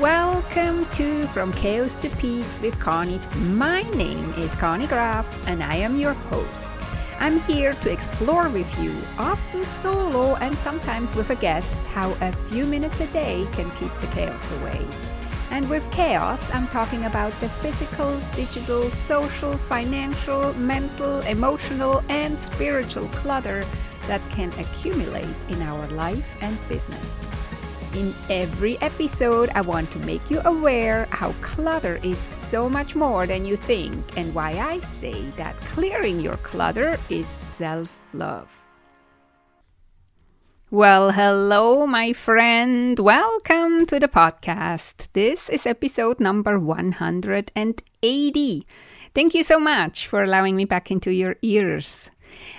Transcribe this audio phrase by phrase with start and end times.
[0.00, 3.20] Welcome to From Chaos to Peace with Conny.
[3.36, 6.72] My name is Conny Graf and I am your host.
[7.18, 12.32] I'm here to explore with you, often solo and sometimes with a guest, how a
[12.32, 14.80] few minutes a day can keep the chaos away.
[15.50, 23.06] And with chaos, I'm talking about the physical, digital, social, financial, mental, emotional, and spiritual
[23.08, 23.66] clutter
[24.06, 27.39] that can accumulate in our life and business.
[27.90, 33.26] In every episode, I want to make you aware how clutter is so much more
[33.26, 38.46] than you think and why I say that clearing your clutter is self love.
[40.70, 42.96] Well, hello, my friend.
[42.96, 45.08] Welcome to the podcast.
[45.12, 48.66] This is episode number 180.
[49.12, 52.12] Thank you so much for allowing me back into your ears.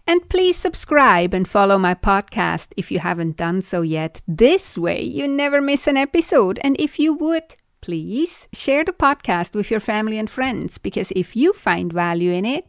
[0.07, 4.21] And please subscribe and follow my podcast if you haven't done so yet.
[4.27, 6.59] This way, you never miss an episode.
[6.63, 11.35] And if you would, please share the podcast with your family and friends because if
[11.35, 12.65] you find value in it,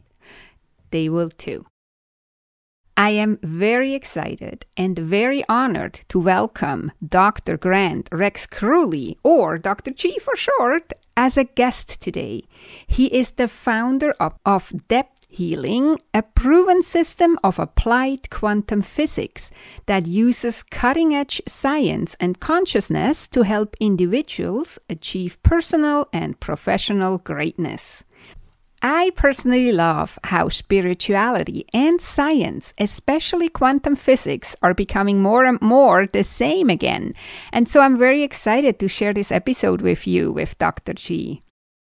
[0.91, 1.65] they will too.
[2.95, 7.57] I am very excited and very honored to welcome Dr.
[7.57, 9.89] Grant Rex Kruhly, or Dr.
[9.91, 12.43] G for short, as a guest today.
[12.85, 19.51] He is the founder of, of Depth healing, a proven system of applied quantum physics
[19.87, 28.03] that uses cutting edge science and consciousness to help individuals achieve personal and professional greatness.
[28.85, 36.05] I personally love how spirituality and science, especially quantum physics, are becoming more and more
[36.05, 37.13] the same again.
[37.53, 40.93] And so I'm very excited to share this episode with you with Dr.
[40.93, 41.43] G.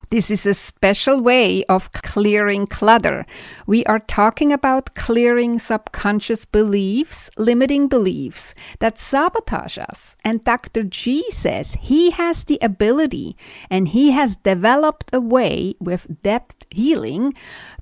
[0.09, 3.25] This is a special way of clearing clutter.
[3.65, 10.15] We are talking about clearing subconscious beliefs, limiting beliefs that sabotage us.
[10.23, 10.83] And Dr.
[10.83, 13.35] G says he has the ability
[13.69, 17.33] and he has developed a way with depth healing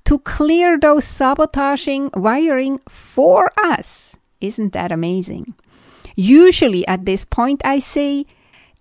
[0.04, 4.16] to clear those sabotaging wiring for us.
[4.40, 5.54] Isn't that amazing?
[6.16, 8.26] Usually at this point, I say,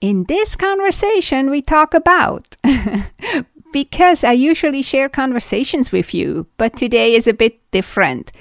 [0.01, 2.57] in this conversation, we talk about.
[3.73, 8.31] because I usually share conversations with you, but today is a bit different.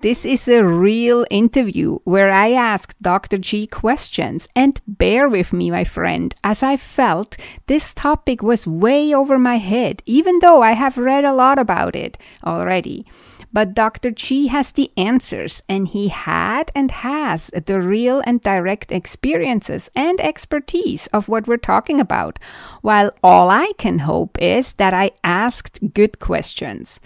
[0.00, 3.36] This is a real interview where I ask Dr.
[3.36, 4.46] G questions.
[4.54, 7.36] And bear with me, my friend, as I felt
[7.66, 11.96] this topic was way over my head, even though I have read a lot about
[11.96, 13.06] it already.
[13.52, 14.10] But Dr.
[14.10, 20.20] G has the answers, and he had and has the real and direct experiences and
[20.20, 22.38] expertise of what we're talking about.
[22.82, 27.00] While all I can hope is that I asked good questions.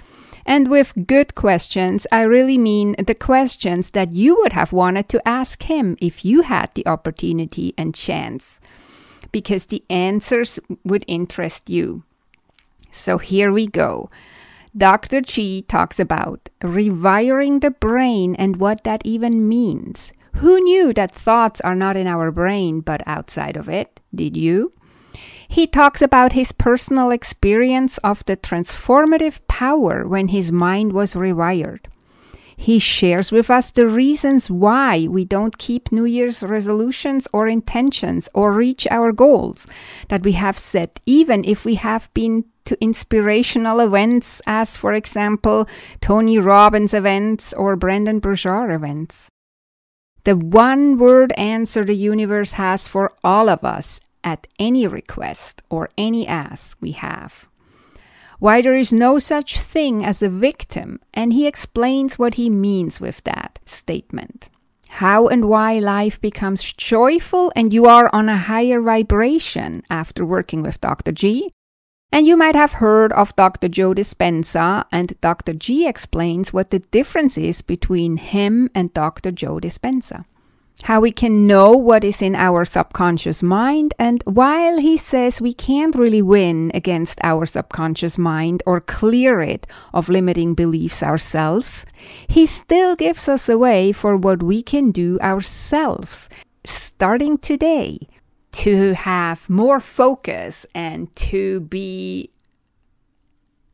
[0.45, 5.29] And with good questions, I really mean the questions that you would have wanted to
[5.29, 8.61] ask him if you had the opportunity and chance,
[9.31, 12.03] because the answers would interest you.
[12.91, 14.11] So here we go.
[14.77, 15.21] Dr.
[15.21, 20.13] G talks about rewiring the brain and what that even means.
[20.37, 24.01] Who knew that thoughts are not in our brain but outside of it?
[24.15, 24.73] Did you?
[25.47, 31.85] He talks about his personal experience of the transformative power when his mind was rewired.
[32.57, 38.29] He shares with us the reasons why we don't keep New Year's resolutions or intentions
[38.33, 39.67] or reach our goals
[40.09, 45.69] that we have set, even if we have been to inspirational events, as for example,
[46.01, 49.29] Tony Robbins events or Brendon Burchard events.
[50.25, 55.89] The one word answer the universe has for all of us at any request or
[55.99, 57.49] any ask we have.
[58.39, 63.01] Why there is no such thing as a victim, and he explains what he means
[63.01, 64.49] with that statement.
[64.89, 70.63] How and why life becomes joyful and you are on a higher vibration after working
[70.63, 71.13] with Dr.
[71.13, 71.51] G,
[72.13, 73.69] and you might have heard of Dr.
[73.69, 75.55] Joe Dispenza, and Dr.
[75.55, 79.33] G explains what the difference is between him and Dr.
[79.33, 80.27] Joe Dispenza.
[80.83, 85.55] How we can know what is in our subconscious mind, and while he says we
[85.55, 91.87] can't really win against our subconscious mind or clear it of limiting beliefs ourselves,
[92.29, 96.29] he still gives us a way for what we can do ourselves,
[96.65, 98.09] starting today
[98.53, 102.31] to have more focus and to be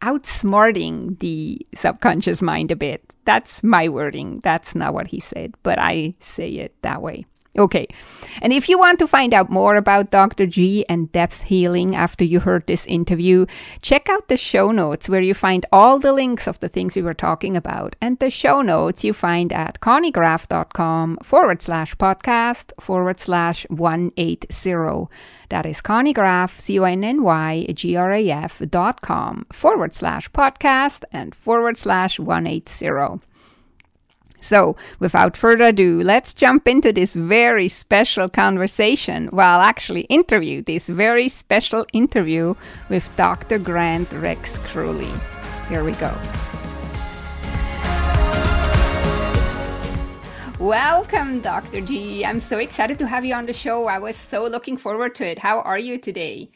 [0.03, 3.05] outsmarting the subconscious mind a bit.
[3.25, 4.41] That's my wording.
[4.41, 7.27] That's not what he said, but I say it that way.
[7.57, 7.89] Okay.
[8.41, 10.47] And if you want to find out more about Dr.
[10.47, 13.47] G and depth healing after you heard this interview,
[13.83, 17.03] check out the show notes where you find all the links of the things we
[17.03, 17.97] were talking about.
[18.01, 25.09] And the show notes you find at connygraf.com forward slash podcast forward slash 180.
[25.51, 29.95] That is connygraf, C O N N Y G R A F dot com forward
[29.95, 33.27] slash podcast and forward slash 180.
[34.41, 39.29] So, without further ado, let's jump into this very special conversation.
[39.33, 42.55] Well, actually, interview, this very special interview
[42.89, 43.59] with Dr.
[43.59, 45.13] Grant Rex Kruhly.
[45.69, 46.15] Here we go.
[50.59, 51.81] Welcome, Dr.
[51.81, 52.25] G.
[52.25, 53.87] I'm so excited to have you on the show.
[53.87, 55.39] I was so looking forward to it.
[55.39, 56.51] How are you today?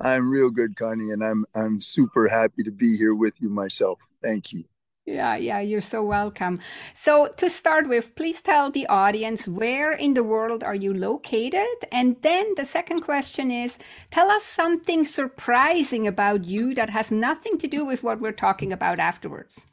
[0.00, 4.00] I'm real good, Conny, and I'm I'm super happy to be here with you myself.
[4.22, 4.69] Thank you.
[5.10, 6.60] Yeah, yeah, you're so welcome.
[6.94, 11.66] So, to start with, please tell the audience where in the world are you located?
[11.90, 13.76] And then the second question is
[14.12, 18.72] tell us something surprising about you that has nothing to do with what we're talking
[18.72, 19.66] about afterwards.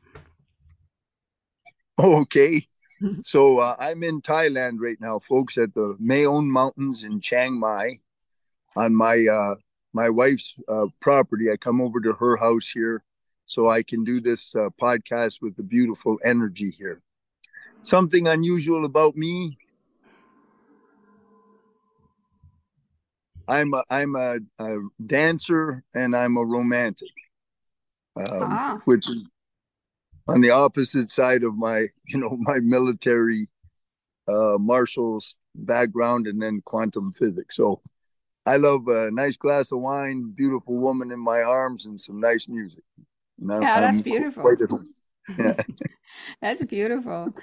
[1.99, 2.65] Okay.
[3.21, 7.99] so, uh, I'm in Thailand right now, folks, at the Maeon Mountains in Chiang Mai
[8.75, 9.55] on my uh,
[9.93, 11.51] my wife's uh, property.
[11.51, 13.03] I come over to her house here
[13.47, 17.01] so I can do this uh, podcast with the beautiful energy here.
[17.81, 19.57] Something unusual about me.
[23.47, 27.13] I'm a, I'm a, a dancer and I'm a romantic,
[28.17, 28.77] um, ah.
[28.83, 29.29] which is
[30.27, 33.47] on the opposite side of my you know my military
[34.27, 37.55] uh, marshals background and then quantum physics.
[37.55, 37.81] So
[38.45, 42.49] I love a nice glass of wine, beautiful woman in my arms, and some nice
[42.49, 42.83] music.
[43.39, 44.43] No, yeah, that's beautiful.
[45.37, 45.53] Yeah.
[46.41, 47.33] that's beautiful.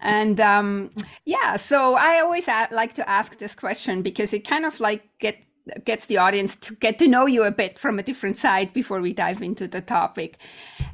[0.00, 0.90] And um,
[1.24, 5.36] yeah, so I always like to ask this question because it kind of like get
[5.84, 9.00] gets the audience to get to know you a bit from a different side before
[9.00, 10.38] we dive into the topic.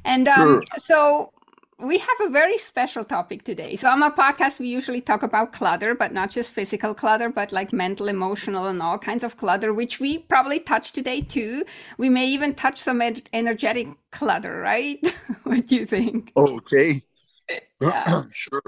[0.04, 0.62] And um, sure.
[0.78, 1.32] so
[1.78, 3.76] we have a very special topic today.
[3.76, 7.52] So on my podcast, we usually talk about clutter, but not just physical clutter, but
[7.52, 11.64] like mental, emotional, and all kinds of clutter, which we probably touch today too.
[11.98, 14.98] We may even touch some ed- energetic clutter, right?
[15.44, 16.32] what do you think?
[16.36, 17.02] Okay.
[17.80, 18.24] Yeah.
[18.30, 18.62] sure.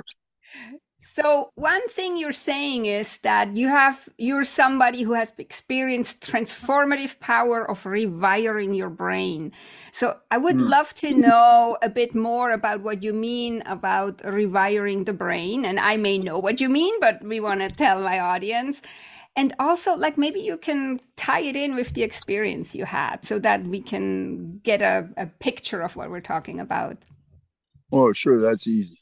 [1.17, 7.19] So one thing you're saying is that you have you're somebody who has experienced transformative
[7.21, 9.53] power of rewiring your brain.
[9.93, 10.69] So I would mm.
[10.69, 15.81] love to know a bit more about what you mean about rewiring the brain and
[15.81, 18.83] I may know what you mean but we want to tell my audience.
[19.35, 23.39] And also like maybe you can tie it in with the experience you had so
[23.39, 26.99] that we can get a, a picture of what we're talking about.
[27.91, 28.99] Oh, sure, that's easy.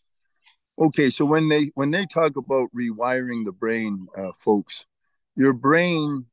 [0.77, 4.87] Okay, so when they when they talk about rewiring the brain, uh, folks,
[5.37, 6.27] your brain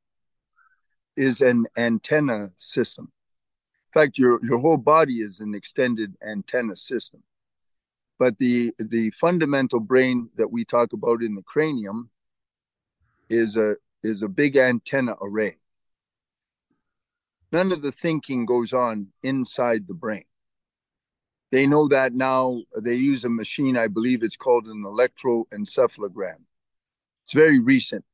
[1.15, 3.11] is an antenna system.
[3.87, 7.21] In fact, your your whole body is an extended antenna system.
[8.17, 12.09] But the the fundamental brain that we talk about in the cranium
[13.29, 15.57] is a is a big antenna array.
[17.51, 20.23] None of the thinking goes on inside the brain
[21.51, 26.41] they know that now they use a machine i believe it's called an electroencephalogram.
[27.23, 28.05] It's very recent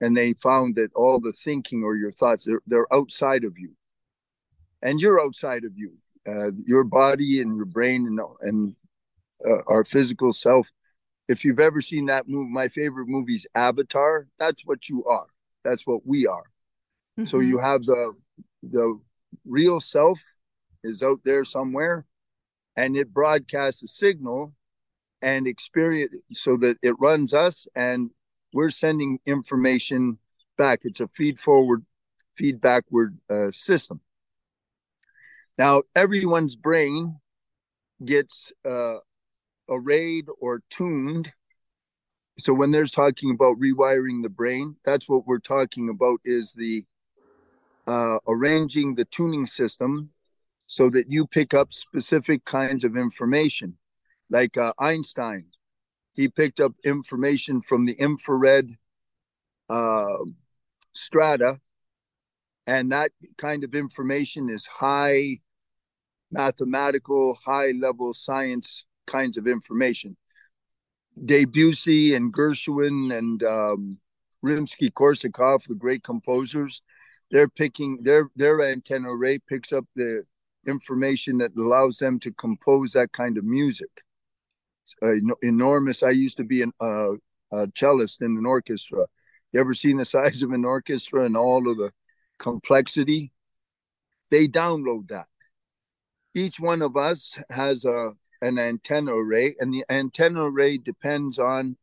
[0.00, 3.74] and they found that all the thinking or your thoughts they're, they're outside of you.
[4.82, 5.92] And you're outside of you
[6.28, 8.76] uh, your body and your brain and, and
[9.48, 10.70] uh, our physical self.
[11.28, 15.26] If you've ever seen that movie my favorite movie is avatar that's what you are.
[15.64, 16.50] That's what we are.
[17.18, 17.24] Mm-hmm.
[17.24, 18.14] so you have the
[18.62, 19.00] the
[19.46, 20.20] real self
[20.84, 22.04] is out there somewhere
[22.76, 24.54] and it broadcasts a signal
[25.22, 28.10] and experience so that it runs us and
[28.52, 30.18] we're sending information
[30.56, 30.80] back.
[30.82, 31.84] It's a feed forward,
[32.36, 34.00] feed backward uh, system.
[35.58, 37.18] Now, everyone's brain
[38.04, 38.96] gets uh,
[39.68, 41.32] arrayed or tuned.
[42.38, 46.84] So when there's talking about rewiring the brain, that's what we're talking about is the
[47.86, 50.10] uh, arranging the tuning system
[50.66, 53.78] so that you pick up specific kinds of information.
[54.28, 55.46] Like uh, Einstein,
[56.12, 58.72] he picked up information from the infrared
[59.70, 60.24] uh,
[60.92, 61.60] strata,
[62.66, 65.36] and that kind of information is high
[66.30, 70.16] mathematical, high level science kinds of information.
[71.24, 73.98] Debussy and Gershwin and um,
[74.44, 76.82] Rimsky Korsakov, the great composers,
[77.30, 80.24] they're picking their their antenna array picks up the
[80.66, 83.90] information that allows them to compose that kind of music.
[85.02, 86.02] Uh, enormous.
[86.02, 87.12] I used to be an, uh,
[87.52, 89.06] a cellist in an orchestra.
[89.52, 91.92] You ever seen the size of an orchestra and all of the
[92.38, 93.32] complexity?
[94.30, 95.26] They download that.
[96.34, 98.10] Each one of us has a
[98.42, 101.76] an antenna array, and the antenna array depends on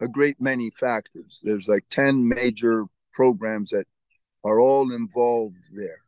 [0.00, 1.40] a great many factors.
[1.42, 3.86] There's like 10 major programs that
[4.44, 5.98] are all involved there.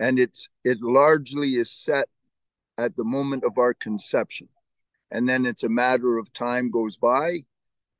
[0.00, 2.08] And it's it largely is set
[2.76, 4.48] at the moment of our conception.
[5.12, 7.40] And then it's a matter of time goes by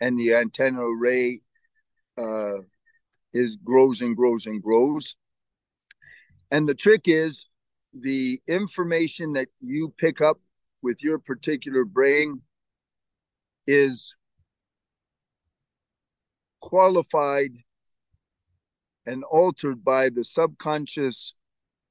[0.00, 1.42] and the antenna array
[2.16, 2.62] uh,
[3.32, 5.16] is grows and grows and grows.
[6.50, 7.46] And the trick is
[7.92, 10.38] the information that you pick up
[10.82, 12.42] with your particular brain
[13.66, 14.16] is
[16.60, 17.52] qualified
[19.06, 21.34] and altered by the subconscious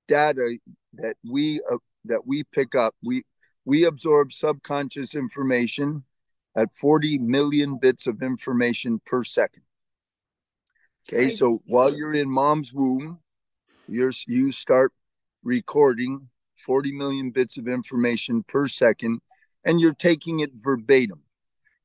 [0.10, 0.58] data
[0.96, 2.96] that we uh, that we pick up.
[3.02, 3.24] We
[3.66, 6.04] we absorb subconscious information
[6.58, 9.64] at 40 million bits of information per second.
[11.12, 13.20] Okay so while you're in mom's womb
[13.88, 14.92] you're you start
[15.44, 19.22] recording 40 million bits of information per second
[19.66, 21.22] and you're taking it verbatim.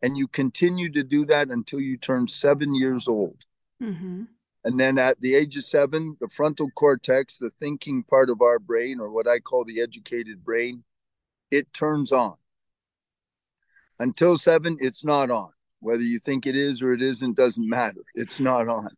[0.03, 3.45] And you continue to do that until you turn seven years old.
[3.83, 4.25] Mm-hmm.
[4.65, 8.59] And then at the age of seven the frontal cortex the thinking part of our
[8.59, 10.85] brain or what i call the educated brain
[11.51, 12.35] it turns on
[13.99, 18.03] until seven it's not on whether you think it is or it isn't doesn't matter
[18.15, 18.89] it's not on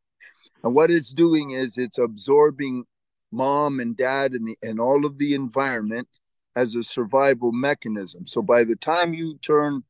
[0.62, 2.84] and what it's doing is it's absorbing
[3.32, 6.08] mom and dad and the and all of the environment
[6.56, 8.26] as a survival mechanism.
[8.26, 9.84] So by the time you turn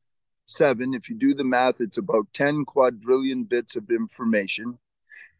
[0.45, 4.77] seven, if you do the math, it's about 10 quadrillion bits of information.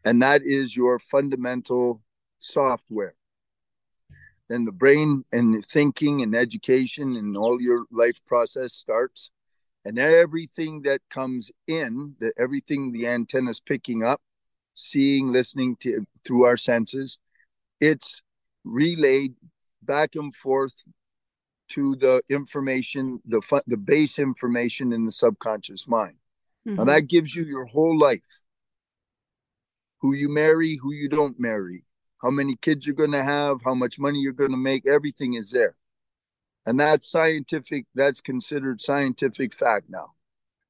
[0.04, 2.02] And that is your fundamental
[2.38, 3.14] software.
[4.48, 9.30] Then the brain and the thinking and education and all your life process starts.
[9.84, 14.20] And everything that comes in, that everything the antenna's picking up,
[14.74, 17.18] seeing, listening to through our senses,
[17.80, 18.22] it's
[18.64, 19.34] relayed
[19.82, 20.84] back and forth
[21.68, 26.16] to the information, the the base information in the subconscious mind.
[26.66, 26.76] Mm-hmm.
[26.76, 28.46] Now that gives you your whole life.
[30.00, 31.84] Who you marry, who you don't marry,
[32.22, 35.34] how many kids you're going to have, how much money you're going to make, everything
[35.34, 35.76] is there.
[36.66, 40.12] And that's scientific, that's considered scientific fact now.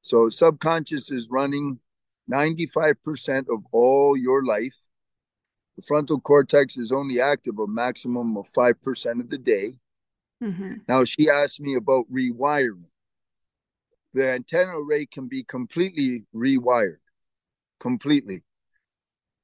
[0.01, 1.79] So subconscious is running
[2.31, 4.89] 95% of all your life
[5.79, 9.79] the frontal cortex is only active a maximum of 5% of the day.
[10.43, 10.73] Mm-hmm.
[10.89, 12.87] Now, she asked me about rewiring.
[14.13, 16.97] The antenna array can be completely rewired,
[17.79, 18.41] completely.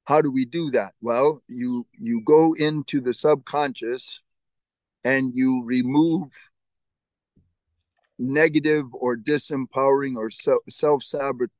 [0.06, 0.92] How do we do that?
[1.00, 4.20] Well, you you go into the subconscious
[5.04, 6.30] and you remove
[8.18, 11.02] negative or disempowering or self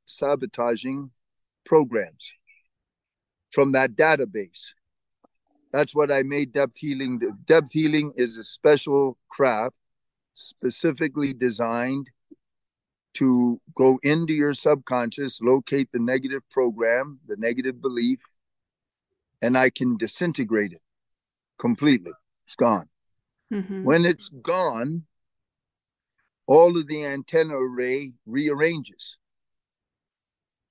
[0.05, 1.11] sabotaging
[1.65, 2.33] programs
[3.51, 4.73] from that database.
[5.73, 7.19] That's what I made depth healing.
[7.45, 9.77] Depth healing is a special craft
[10.33, 12.11] specifically designed
[13.15, 18.19] to go into your subconscious, locate the negative program, the negative belief,
[19.41, 20.81] and I can disintegrate it
[21.59, 22.13] completely.
[22.45, 22.87] It's gone.
[23.53, 23.83] Mm-hmm.
[23.83, 25.03] When it's gone,
[26.47, 29.17] all of the antenna array rearranges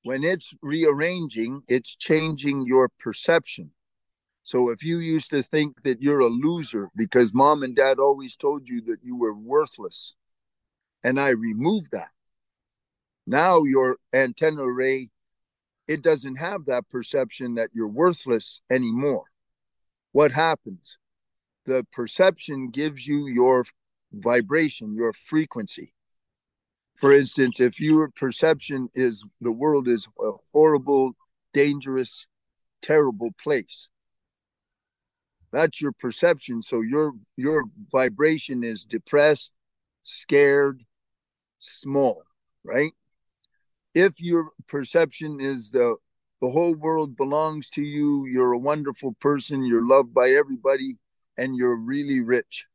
[0.07, 3.73] when it's rearranging, it's changing your perception.
[4.45, 8.37] So if you used to think that you're a loser because mom and dad always
[8.37, 10.15] told you that you were worthless,
[11.03, 12.11] and I removed that,
[13.27, 15.11] now your antenna array,
[15.89, 19.25] it doesn't have that perception that you're worthless anymore.
[20.13, 20.99] What happens?
[21.65, 23.65] The perception gives you your
[24.13, 25.93] vibration, your frequency
[26.97, 31.13] for instance, if your perception is the world is a horrible,
[31.53, 32.27] dangerous,
[32.81, 33.91] terrible place,
[35.53, 36.63] that's your perception.
[36.63, 39.53] So your your vibration is depressed,
[40.03, 40.85] scared,
[41.59, 42.23] small,
[42.65, 42.93] right?
[43.97, 45.97] If your perception is the
[46.43, 50.97] the whole world belongs to you, you're a wonderful person, you're loved by everybody,
[51.39, 52.67] and you're really rich.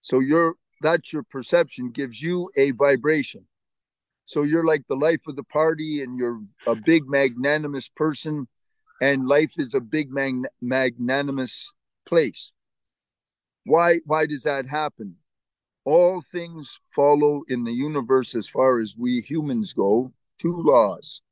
[0.00, 3.48] So your that's your perception gives you a vibration.
[4.24, 8.48] So you're like the life of the party and you're a big magnanimous person
[9.02, 11.74] and life is a big mag- magnanimous
[12.06, 12.52] place.
[13.66, 15.16] Why why does that happen?
[15.84, 21.22] All things follow in the universe as far as we humans go, two laws.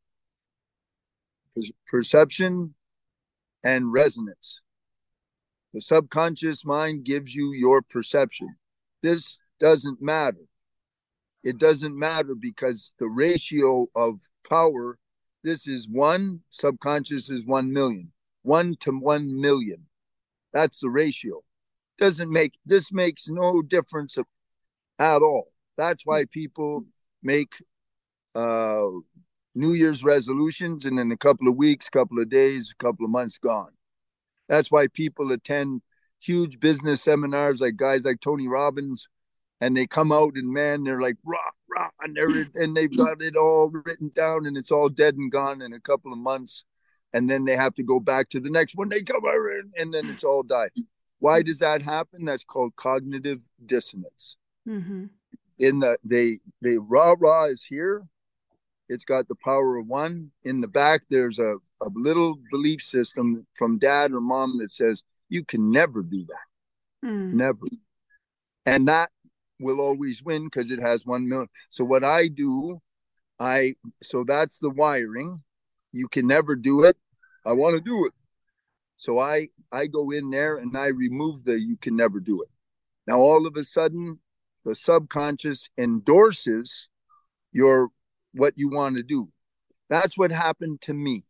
[1.87, 2.75] Perception
[3.65, 4.63] and resonance.
[5.75, 8.57] The subconscious mind gives you your perception.
[9.03, 10.47] This doesn't matter
[11.43, 14.99] it doesn't matter because the ratio of power
[15.43, 18.13] this is one, subconscious is 1 million.
[18.43, 19.87] 1 to 1 million.
[20.53, 21.43] That's the ratio.
[21.97, 24.19] Doesn't make this makes no difference
[24.99, 25.53] at all.
[25.79, 26.85] That's why people
[27.23, 27.55] make
[28.35, 28.87] uh
[29.55, 33.11] New Year's resolutions and in a couple of weeks, couple of days, a couple of
[33.11, 33.73] months gone.
[34.49, 35.83] That's why people attend
[36.23, 39.09] huge business seminars like guys like Tony Robbins
[39.61, 41.39] and they come out and man, they're like rah
[41.75, 45.31] rah, and they're and they've got it all written down and it's all dead and
[45.31, 46.65] gone in a couple of months,
[47.13, 48.89] and then they have to go back to the next one.
[48.89, 50.71] They come over and, and then it's all died.
[51.19, 52.25] Why does that happen?
[52.25, 54.37] That's called cognitive dissonance.
[54.67, 55.07] Mm-hmm.
[55.59, 58.07] In the they they rah rah is here.
[58.91, 60.33] It's got the power of one.
[60.43, 65.05] In the back, there's a, a little belief system from dad or mom that says,
[65.29, 67.07] you can never do that.
[67.09, 67.35] Mm.
[67.35, 67.69] Never.
[68.67, 69.11] And that
[69.61, 71.49] will always win because it has one million.
[71.69, 72.81] So what I do,
[73.39, 75.45] I so that's the wiring.
[75.93, 76.97] You can never do it.
[77.47, 78.13] I want to do it.
[78.97, 82.49] So I I go in there and I remove the you can never do it.
[83.07, 84.19] Now all of a sudden
[84.65, 86.89] the subconscious endorses
[87.53, 87.91] your
[88.33, 89.29] what you want to do.
[89.89, 91.25] That's what happened to me.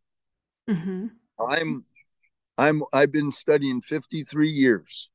[0.69, 1.07] Mm-hmm.
[1.39, 1.85] I'm
[2.57, 5.09] I'm I've been studying 53 years.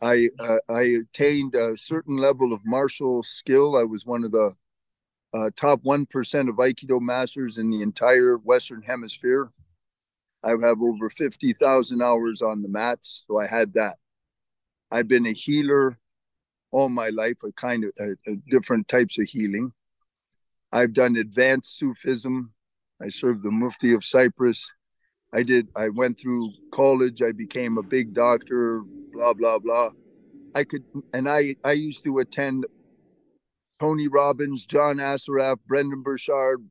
[0.00, 3.76] I uh, I attained a certain level of martial skill.
[3.76, 4.54] I was one of the
[5.34, 9.50] uh, top one percent of Aikido masters in the entire Western Hemisphere.
[10.42, 13.96] I have over fifty thousand hours on the mats, so I had that.
[14.90, 15.98] I've been a healer
[16.70, 19.72] all my life, a kind of uh, different types of healing.
[20.72, 22.52] I've done advanced Sufism.
[23.00, 24.70] I served the Mufti of Cyprus.
[25.32, 25.68] I did.
[25.76, 27.22] I went through college.
[27.22, 28.82] I became a big doctor,
[29.12, 29.90] blah blah blah.
[30.54, 32.66] I could, and I I used to attend
[33.78, 36.68] Tony Robbins, John Assaraf, Brendon Burchard,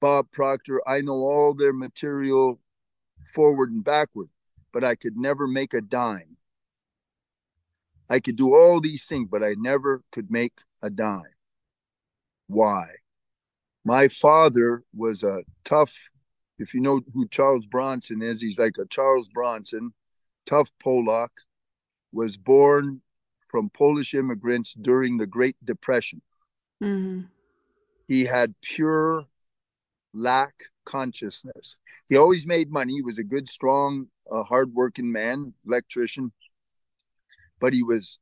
[0.00, 0.82] Bob Proctor.
[0.86, 2.60] I know all their material
[3.34, 4.28] forward and backward,
[4.72, 6.36] but I could never make a dime.
[8.10, 11.36] I could do all these things, but I never could make a dime.
[12.46, 12.84] Why?
[13.84, 16.08] My father was a tough,
[16.58, 19.92] if you know who Charles Bronson is, he's like a Charles Bronson,
[20.46, 21.30] tough Polak
[22.12, 23.00] was born
[23.48, 26.22] from Polish immigrants during the Great Depression.
[26.82, 27.22] Mm-hmm.
[28.06, 29.26] He had pure
[30.14, 31.78] lack consciousness.
[32.08, 32.94] He always made money.
[32.94, 36.32] He was a good, strong, uh, hardworking man, electrician,
[37.60, 38.18] but he was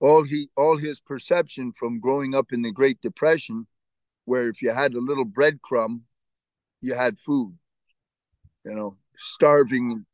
[0.00, 3.66] all he all his perception from growing up in the Great Depression,
[4.24, 6.02] where if you had a little breadcrumb,
[6.80, 7.56] you had food.
[8.64, 10.06] You know, starving.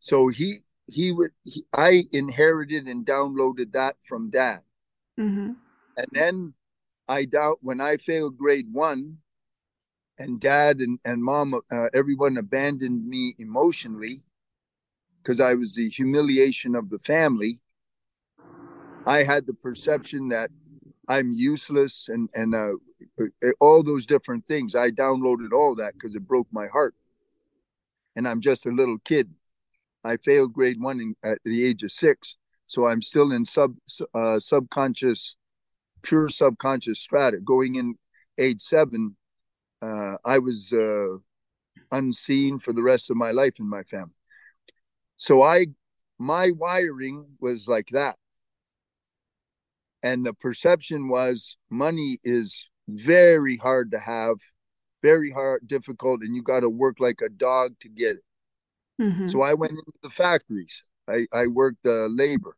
[0.00, 4.60] So he he would he, i inherited and downloaded that from dad
[5.18, 5.52] mm-hmm.
[5.96, 6.54] and then
[7.06, 9.18] i doubt when i failed grade one
[10.18, 14.22] and dad and, and mom uh, everyone abandoned me emotionally
[15.22, 17.60] because i was the humiliation of the family
[19.06, 20.50] i had the perception that
[21.08, 22.72] i'm useless and and uh,
[23.20, 26.94] uh all those different things i downloaded all that because it broke my heart
[28.16, 29.32] and i'm just a little kid
[30.04, 33.76] I failed grade one in, at the age of six, so I'm still in sub
[34.14, 35.36] uh, subconscious,
[36.02, 37.38] pure subconscious strata.
[37.38, 37.96] Going in
[38.38, 39.16] age seven,
[39.82, 41.18] uh, I was uh,
[41.90, 44.14] unseen for the rest of my life in my family.
[45.16, 45.66] So I,
[46.18, 48.16] my wiring was like that,
[50.02, 54.36] and the perception was money is very hard to have,
[55.02, 58.24] very hard, difficult, and you got to work like a dog to get it.
[59.02, 59.28] Mm-hmm.
[59.28, 60.84] So I went into the factories.
[61.08, 62.54] I, I worked uh, labor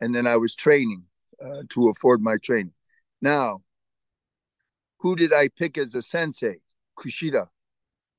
[0.00, 1.04] and then I was training
[1.42, 2.74] uh, to afford my training.
[3.20, 3.60] Now,
[4.98, 6.60] who did I pick as a sensei?
[6.98, 7.48] Kushida.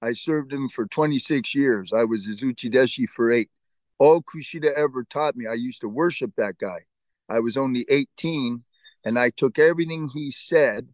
[0.01, 1.91] I served him for 26 years.
[1.91, 3.49] I was his Uchideshi for eight.
[3.97, 6.81] All Kushida ever taught me, I used to worship that guy.
[7.29, 8.63] I was only 18
[9.05, 10.89] and I took everything he said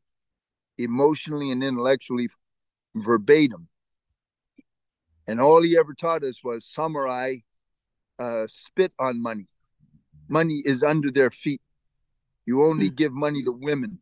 [0.77, 2.29] emotionally and intellectually
[2.95, 3.67] verbatim
[5.27, 7.35] and all he ever taught us was samurai
[8.19, 9.47] uh, spit on money.
[10.27, 11.61] Money is under their feet.
[12.45, 12.95] You only mm.
[12.95, 13.99] give money to women.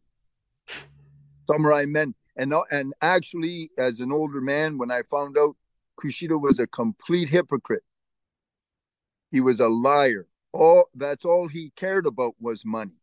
[1.50, 2.16] Samurai men.
[2.38, 5.56] And, and actually, as an older man, when I found out
[6.00, 7.84] Kushida was a complete hypocrite,
[9.32, 10.28] he was a liar.
[10.54, 13.00] All that's all he cared about was money.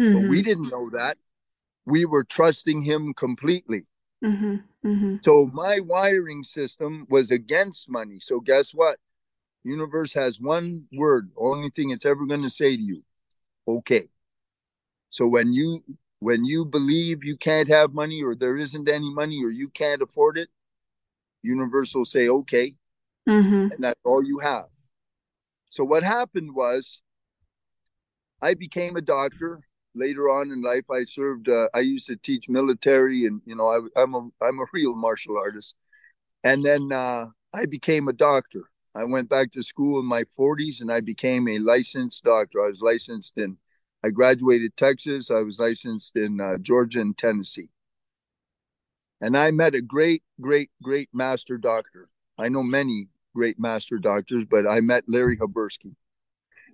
[0.00, 0.14] Mm-hmm.
[0.14, 0.44] But we mm-hmm.
[0.44, 1.16] didn't know that.
[1.84, 3.86] We were trusting him completely.
[4.24, 5.16] Mm-hmm, mm-hmm.
[5.22, 8.18] So my wiring system was against money.
[8.18, 8.98] So guess what?
[9.64, 13.02] Universe has one word, only thing it's ever going to say to you.
[13.66, 14.04] Okay.
[15.08, 15.82] So when you
[16.20, 20.02] when you believe you can't have money or there isn't any money or you can't
[20.02, 20.48] afford it,
[21.42, 22.72] universe will say, okay.
[23.28, 23.68] Mm-hmm.
[23.72, 24.66] And that's all you have.
[25.68, 27.02] So what happened was
[28.40, 29.60] I became a doctor
[29.94, 30.90] later on in life.
[30.90, 34.60] I served, uh, I used to teach military and, you know, I, am a, I'm
[34.60, 35.76] a real martial artist.
[36.44, 38.62] And then uh, I became a doctor.
[38.94, 42.62] I went back to school in my 40s and I became a licensed doctor.
[42.62, 43.58] I was licensed in
[44.04, 45.30] I graduated Texas.
[45.30, 47.70] I was licensed in uh, Georgia and Tennessee.
[49.20, 52.08] And I met a great, great, great master doctor.
[52.38, 55.94] I know many great master doctors, but I met Larry Habursky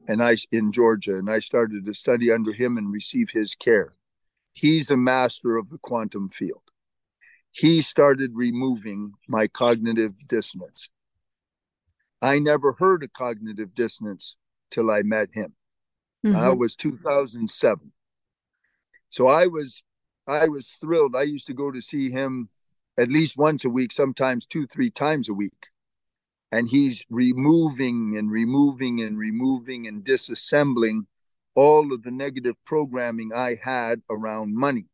[0.09, 3.97] and I in Georgia, and I started to study under him and receive his care.
[4.55, 6.63] He's a master of the quantum field.
[7.51, 10.89] He started removing my cognitive dissonance.
[12.23, 14.39] I never heard of cognitive dissonance
[14.71, 15.53] till I met him.
[16.25, 16.41] Mm-hmm.
[16.41, 17.93] That was 2007.
[19.11, 19.83] So I was
[20.27, 21.15] I was thrilled.
[21.15, 22.49] I used to go to see him
[22.99, 25.74] at least once a week, sometimes two, three times a week.
[26.55, 31.07] And he's removing and removing and removing and disassembling
[31.57, 34.87] all of the negative programming I had around money.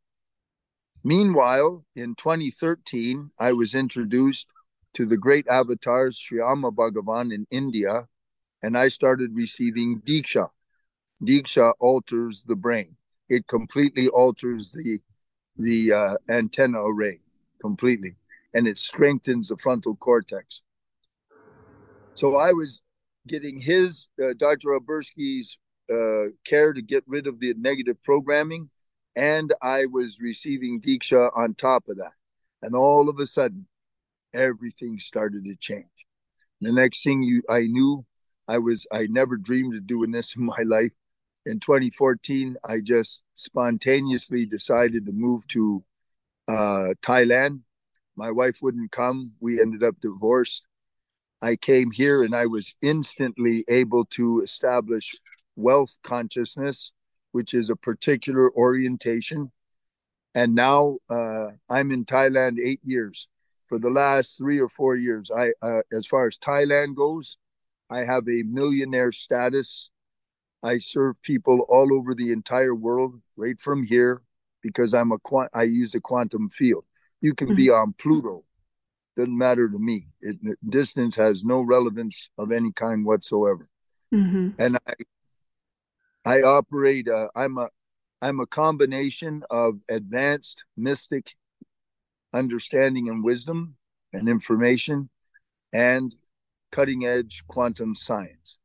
[1.05, 4.49] Meanwhile, in 2013, I was introduced
[4.95, 8.09] to the great avatars Sri Amma Bhagavan in India,
[8.63, 10.49] and I started receiving Diksha.
[11.23, 12.97] Diksha alters the brain.
[13.29, 15.01] It completely alters the
[15.59, 17.19] the uh, antenna array
[17.61, 18.17] completely,
[18.55, 20.63] and it strengthens the frontal cortex.
[22.15, 22.83] So I was
[23.27, 24.69] getting his uh, Dr.
[24.69, 25.59] Habursky's
[25.91, 28.69] uh, care to get rid of the negative programming,
[29.17, 32.13] and I was receiving Diksha on top of that.
[32.63, 33.67] And all of a sudden,
[34.35, 36.07] everything started to change.
[36.61, 38.05] The next thing you I knew,
[38.47, 40.93] I was I never dreamed of doing this in my life
[41.47, 45.85] in 2014, I just spontaneously decided to move to
[46.49, 47.61] uh, Thailand.
[48.17, 49.35] My wife wouldn't come.
[49.41, 50.67] We ended up divorced.
[51.43, 55.15] I came here and I was instantly able to establish
[55.57, 56.93] wealth consciousness,
[57.33, 59.53] which is a particular orientation.
[60.35, 63.29] And now uh, I'm in Thailand eight years.
[63.69, 67.39] For the last three or four years, I, uh, as far as Thailand goes,
[67.89, 69.91] I have a millionaire status
[70.63, 74.23] I serve people all over the entire world, right from here,
[74.63, 75.51] because I'm a quant.
[75.55, 76.85] I use the quantum field.
[77.21, 77.57] You can mm-hmm.
[77.57, 78.45] be on Pluto,
[79.17, 80.05] doesn't matter to me.
[80.21, 80.37] It,
[80.69, 83.69] distance has no relevance of any kind whatsoever.
[84.15, 84.51] Mm-hmm.
[84.59, 84.95] And I,
[86.25, 87.09] I operate.
[87.09, 87.69] Uh, I'm a,
[88.23, 91.35] I'm a combination of advanced mystic
[92.33, 93.77] understanding and wisdom
[94.13, 95.11] and information,
[95.73, 96.15] and
[96.71, 98.61] cutting edge quantum science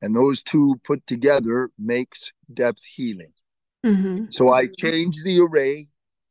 [0.00, 3.32] and those two put together makes depth healing
[3.84, 4.26] mm-hmm.
[4.30, 5.88] so i change the array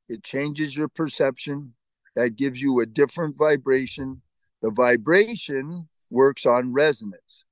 [0.10, 1.74] it changes your perception
[2.18, 4.24] that gives you a different vibration.
[4.64, 7.46] The vibration works on resonance.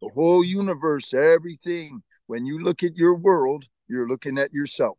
[0.00, 4.98] The whole universe everything when you look at your world you're looking at yourself.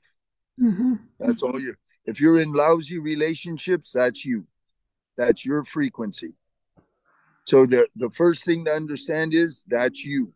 [0.59, 0.95] Mm-hmm.
[1.17, 4.45] that's all you if you're in lousy relationships that's you.
[5.17, 6.35] That's your frequency.
[7.45, 10.33] So the the first thing to understand is that's you.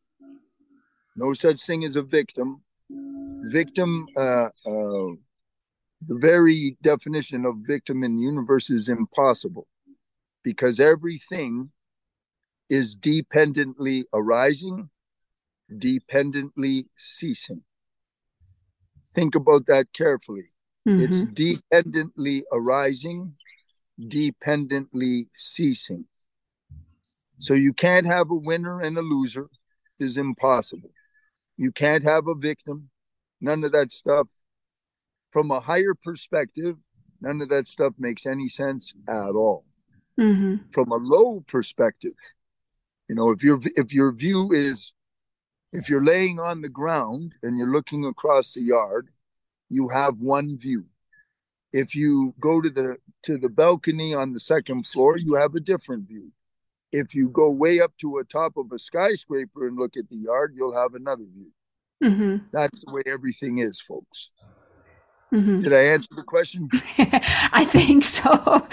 [1.18, 2.62] No such thing as a victim.
[3.60, 5.12] Victim, uh, uh,
[6.06, 9.68] the very definition of victim in the universe is impossible
[10.44, 11.72] because everything
[12.70, 14.90] is dependently arising,
[15.78, 17.64] dependently ceasing.
[19.08, 20.46] Think about that carefully.
[20.88, 21.04] Mm-hmm.
[21.04, 23.36] It's dependently arising,
[24.00, 26.06] dependently ceasing.
[27.40, 29.50] So you can't have a winner and a loser
[30.00, 30.92] is impossible.
[31.58, 32.90] You can't have a victim.
[33.40, 34.30] None of that stuff.
[35.34, 36.76] From a higher perspective,
[37.20, 39.66] none of that stuff makes any sense at all.
[40.20, 40.70] Mm-hmm.
[40.72, 42.14] From a low perspective,
[43.10, 44.94] you know, if your if your view is
[45.72, 49.08] if you're laying on the ground and you're looking across the yard,
[49.70, 50.86] you have one view.
[51.72, 55.60] If you go to the to the balcony on the second floor, you have a
[55.60, 56.32] different view.
[56.92, 60.18] If you go way up to a top of a skyscraper and look at the
[60.18, 61.52] yard, you'll have another view.
[62.04, 62.46] Mm-hmm.
[62.54, 64.30] That's the way everything is, folks.
[65.34, 65.62] Mm-hmm.
[65.62, 66.70] Did I answer the question?
[67.52, 68.68] I think so.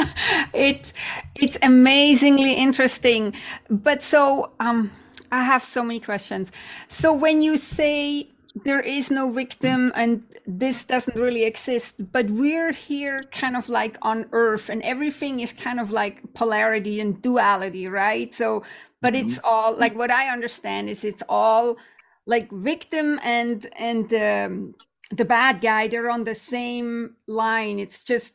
[0.54, 0.92] it
[1.34, 3.34] it's amazingly interesting.
[3.68, 4.90] But so um
[5.30, 6.50] I have so many questions.
[6.88, 8.30] So when you say
[8.64, 13.98] there is no victim and this doesn't really exist but we're here kind of like
[14.00, 18.62] on earth and everything is kind of like polarity and duality right so
[19.02, 19.26] but mm-hmm.
[19.26, 21.76] it's all like what i understand is it's all
[22.24, 24.74] like victim and and um,
[25.10, 27.78] the bad guy they're on the same line.
[27.78, 28.32] It's just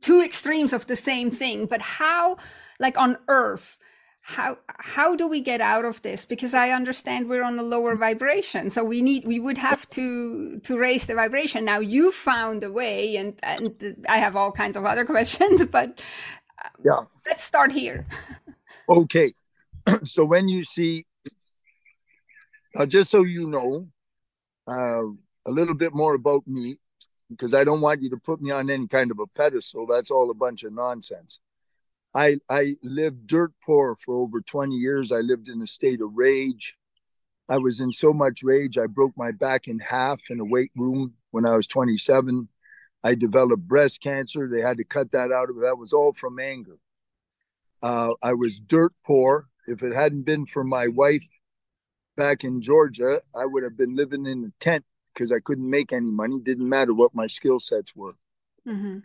[0.00, 1.66] two extremes of the same thing.
[1.66, 2.36] But how
[2.78, 3.78] like on earth
[4.26, 6.24] how how do we get out of this?
[6.24, 8.70] Because i understand we're on a lower vibration.
[8.70, 11.66] So we need we would have to to raise the vibration.
[11.66, 16.00] Now you found a way and and i have all kinds of other questions but
[16.82, 17.00] yeah.
[17.26, 18.06] let's start here.
[18.88, 19.32] Okay.
[20.04, 21.04] So when you see
[22.74, 23.88] uh, just so you know
[24.68, 25.04] uh,
[25.46, 26.76] a little bit more about me
[27.30, 29.86] because I don't want you to put me on any kind of a pedestal.
[29.86, 31.40] That's all a bunch of nonsense.
[32.14, 35.10] I I lived dirt poor for over 20 years.
[35.10, 36.76] I lived in a state of rage.
[37.48, 40.70] I was in so much rage I broke my back in half in a weight
[40.76, 42.48] room when I was 27.
[43.02, 44.48] I developed breast cancer.
[44.48, 45.56] They had to cut that out of.
[45.60, 46.78] That was all from anger.
[47.82, 49.48] Uh, I was dirt poor.
[49.66, 51.26] If it hadn't been for my wife
[52.16, 55.92] back in Georgia, I would have been living in a tent because I couldn't make
[55.92, 56.40] any money.
[56.42, 58.16] Didn't matter what my skill sets were.
[58.66, 58.98] Mm-hmm.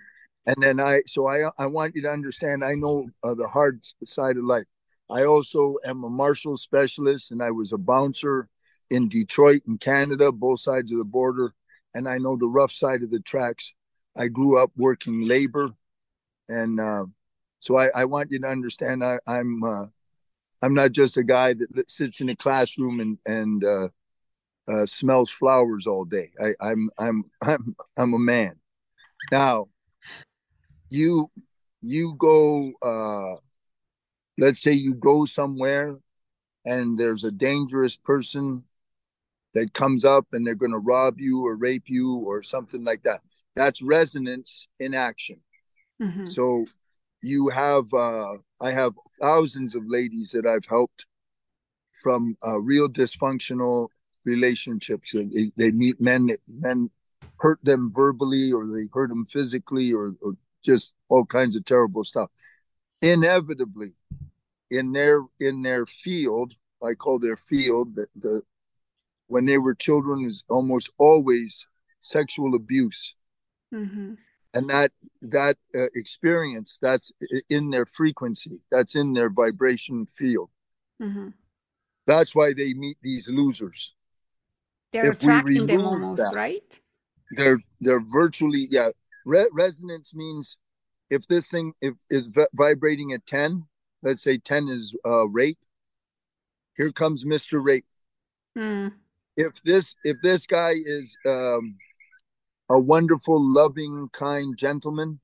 [0.46, 2.64] And then I, so I, I want you to understand.
[2.64, 4.66] I know uh, the hard side of life.
[5.10, 8.48] I also am a martial specialist, and I was a bouncer
[8.90, 11.54] in Detroit in Canada, both sides of the border,
[11.94, 13.74] and I know the rough side of the tracks.
[14.18, 15.72] I grew up working labor,
[16.48, 17.06] and uh,
[17.60, 19.04] so I, I, want you to understand.
[19.04, 19.86] I, am uh,
[20.62, 23.90] I'm not just a guy that sits in a classroom and and uh,
[24.68, 26.30] uh, smells flowers all day.
[26.42, 28.56] I, I'm I'm I'm I'm a man.
[29.32, 29.68] Now,
[30.90, 31.32] you
[31.82, 32.72] you go.
[32.84, 33.38] Uh,
[34.38, 35.98] let's say you go somewhere,
[36.66, 38.64] and there's a dangerous person
[39.54, 43.04] that comes up, and they're going to rob you or rape you or something like
[43.04, 43.22] that.
[43.56, 45.42] That's resonance in action.
[46.02, 46.26] Mm-hmm.
[46.26, 46.66] So
[47.22, 51.06] you have uh, I have thousands of ladies that I've helped
[52.02, 53.90] from uh, real dysfunctional
[54.26, 55.14] relationships.
[55.14, 56.90] They, they meet men that men
[57.38, 62.04] hurt them verbally or they hurt them physically or, or just all kinds of terrible
[62.04, 62.30] stuff.
[63.02, 63.90] Inevitably,
[64.70, 68.42] in their in their field, I call their field the, the
[69.28, 71.66] when they were children is almost always
[72.00, 73.16] sexual abuse.
[73.74, 74.16] Mm-hmm
[74.54, 77.12] and that that uh, experience that's
[77.50, 80.50] in their frequency that's in their vibration field.
[81.02, 81.30] Mm-hmm.
[82.06, 83.96] that's why they meet these losers.
[84.92, 86.80] They're if attracting them almost that, right?
[87.32, 88.90] they're they're virtually yeah.
[89.26, 90.58] Re- resonance means
[91.10, 93.66] if this thing if is vibrating at 10
[94.02, 95.60] let's say 10 is uh rape
[96.76, 97.86] here comes mr rape.
[98.58, 98.94] Mm.
[99.38, 101.76] if this if this guy is um
[102.70, 105.20] a wonderful, loving, kind gentleman,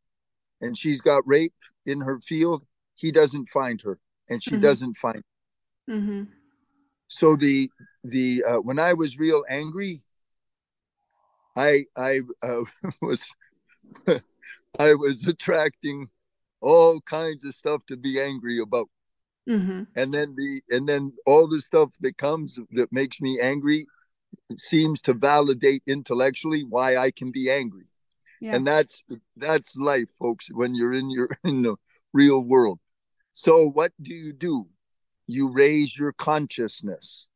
[0.61, 1.53] and she's got rape
[1.85, 4.61] in her field, he doesn't find her, and she mm-hmm.
[4.61, 5.23] doesn't find.
[5.89, 6.23] Mm-hmm.
[7.07, 7.69] So the
[8.03, 9.99] the uh, when I was real angry,
[11.55, 12.63] I I uh,
[13.01, 13.31] was
[14.79, 16.07] I was attracting
[16.61, 18.89] all kinds of stuff to be angry about.
[19.47, 19.83] Mm-hmm.
[19.95, 23.85] And then the and then all the stuff that comes that makes me angry
[24.57, 27.85] seems to validate intellectually why I can be angry.
[28.41, 28.55] Yeah.
[28.55, 29.03] And that's
[29.35, 31.75] that's life, folks, when you're in your in the
[32.13, 32.79] real world.
[33.31, 34.67] So what do you do?
[35.27, 37.27] You raise your consciousness.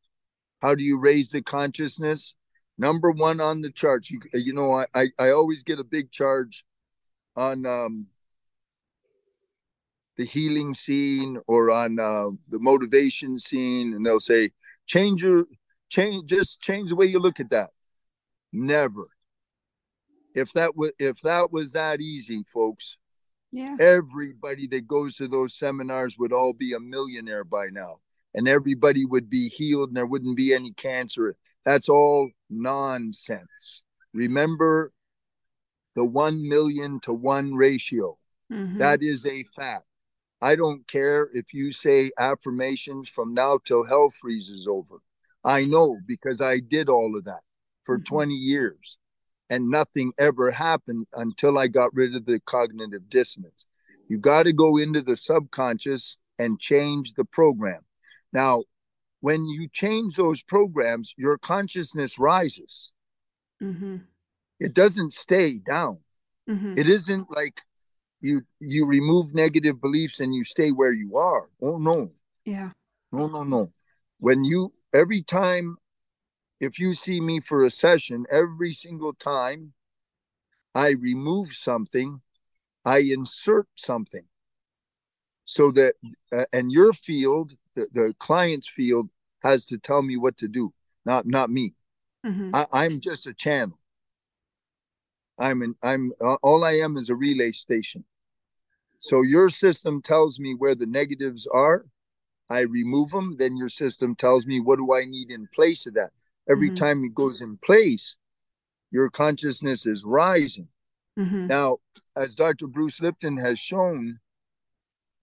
[0.61, 2.35] How do you raise the consciousness?
[2.77, 4.11] Number one on the charts.
[4.11, 6.65] You you know, I I, I always get a big charge
[7.35, 8.07] on um
[10.19, 14.49] the healing scene or on uh, the motivation scene, and they'll say,
[14.85, 15.45] change your
[15.89, 17.69] change just change the way you look at that.
[18.53, 19.07] Never.
[20.35, 22.97] If that was if that was that easy folks
[23.51, 23.75] yeah.
[23.79, 27.97] everybody that goes to those seminars would all be a millionaire by now
[28.33, 31.35] and everybody would be healed and there wouldn't be any cancer.
[31.65, 33.83] That's all nonsense.
[34.13, 34.93] Remember
[35.95, 38.15] the 1 million to 1 ratio.
[38.51, 38.79] Mm-hmm.
[38.79, 39.85] that is a fact.
[40.41, 45.01] I don't care if you say affirmations from now till hell freezes over
[45.43, 47.41] I know because I did all of that
[47.83, 48.15] for mm-hmm.
[48.15, 48.97] 20 years
[49.49, 53.65] and nothing ever happened until I got rid of the cognitive dissonance.
[54.07, 57.81] You got to go into the subconscious and change the program.
[58.31, 58.63] Now,
[59.21, 62.91] when you change those programs, your consciousness rises.
[63.61, 63.97] Mm-hmm.
[64.59, 65.99] It doesn't stay down.
[66.49, 66.75] Mm-hmm.
[66.77, 67.61] It isn't like
[68.21, 71.49] you you remove negative beliefs and you stay where you are.
[71.61, 72.11] Oh no.
[72.45, 72.71] Yeah.
[73.11, 73.71] No, no, no.
[74.19, 75.77] When you every time
[76.59, 79.73] if you see me for a session every single time
[80.75, 82.21] i remove something
[82.85, 84.25] i insert something
[85.45, 85.93] so that
[86.31, 89.09] uh, and your field the, the client's field
[89.43, 90.71] has to tell me what to do
[91.05, 91.75] not not me
[92.25, 92.51] Mm-hmm.
[92.53, 93.79] I, am just a channel.
[95.39, 98.03] I'm an, I'm uh, all I am is a relay station.
[98.99, 101.85] So your system tells me where the negatives are.
[102.49, 103.37] I remove them.
[103.37, 106.11] Then your system tells me what do I need in place of that.
[106.49, 106.75] Every mm-hmm.
[106.75, 108.15] time it goes in place,
[108.91, 110.69] your consciousness is rising.
[111.17, 111.47] Mm-hmm.
[111.47, 111.77] Now,
[112.15, 112.67] as Dr.
[112.67, 114.19] Bruce Lipton has shown,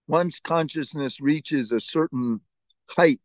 [0.07, 2.41] once consciousness reaches a certain
[2.91, 3.19] height,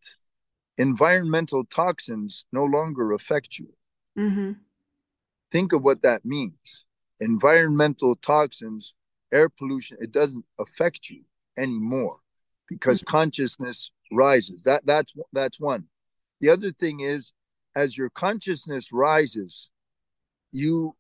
[0.77, 3.75] environmental toxins no longer affect you.
[4.19, 4.53] Mm-hmm.
[5.53, 6.87] Think of what that means.
[7.21, 8.95] Environmental toxins,
[9.33, 11.23] air pollution, it doesn't affect you
[11.57, 12.22] anymore
[12.73, 13.17] because mm-hmm.
[13.17, 14.63] consciousness rises.
[14.65, 15.85] That that's that's one.
[16.41, 17.33] The other thing is
[17.75, 19.71] as your consciousness rises,
[20.53, 20.97] you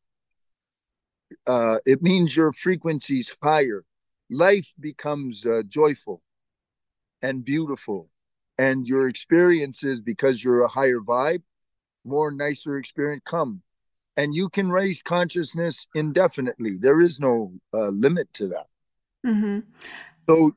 [1.46, 3.84] uh, it means your frequency's higher.
[4.30, 6.22] Life becomes uh, joyful
[7.20, 8.10] and beautiful,
[8.58, 11.42] and your experiences, because you're a higher vibe,
[12.04, 13.62] more nicer experience come,
[14.16, 16.78] and you can raise consciousness indefinitely.
[16.80, 18.66] There is no uh, limit to that.
[19.26, 19.60] Mm-hmm.
[20.28, 20.52] So,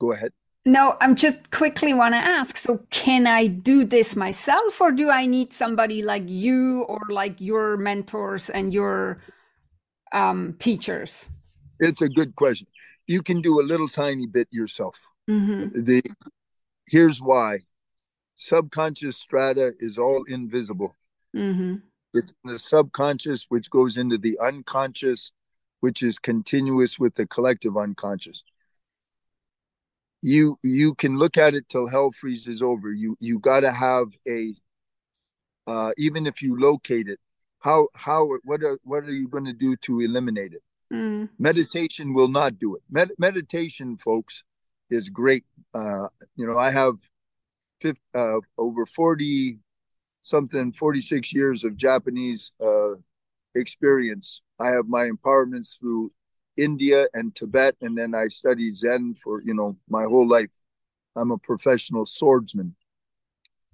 [0.00, 0.32] go ahead.
[0.66, 2.56] No, I'm just quickly want to ask.
[2.56, 7.40] So, can I do this myself, or do I need somebody like you, or like
[7.40, 9.22] your mentors and your
[10.12, 11.28] um, teachers?
[11.78, 12.66] It's a good question.
[13.06, 14.96] You can do a little tiny bit yourself.
[15.30, 15.84] Mm-hmm.
[15.84, 16.02] The
[16.86, 17.60] here's why:
[18.34, 20.94] subconscious strata is all invisible.
[21.34, 21.76] Mm-hmm.
[22.12, 25.32] It's the subconscious, which goes into the unconscious,
[25.80, 28.44] which is continuous with the collective unconscious
[30.22, 32.92] you you can look at it till hell freezes over.
[32.92, 34.54] You you got to have a
[35.66, 37.18] uh even if you locate it
[37.60, 40.62] how how what are what are you going to do to eliminate it?
[40.92, 41.28] Mm.
[41.38, 42.82] meditation will not do it.
[42.90, 44.42] Med- meditation folks
[44.90, 45.44] is great.
[45.74, 46.94] Uh you know i have
[47.80, 49.58] 50, uh over 40
[50.20, 52.94] something 46 years of japanese uh
[53.54, 54.42] experience.
[54.60, 56.10] I have my empowerments through
[56.60, 60.50] India and Tibet, and then I studied Zen for you know my whole life.
[61.16, 62.76] I'm a professional swordsman,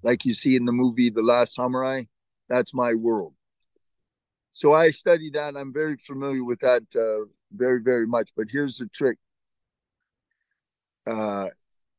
[0.02, 2.04] like you see in the movie The Last Samurai.
[2.48, 3.34] That's my world.
[4.52, 5.56] So I study that.
[5.56, 8.30] I'm very familiar with that, uh, very very much.
[8.36, 9.18] But here's the trick:
[11.08, 11.46] uh,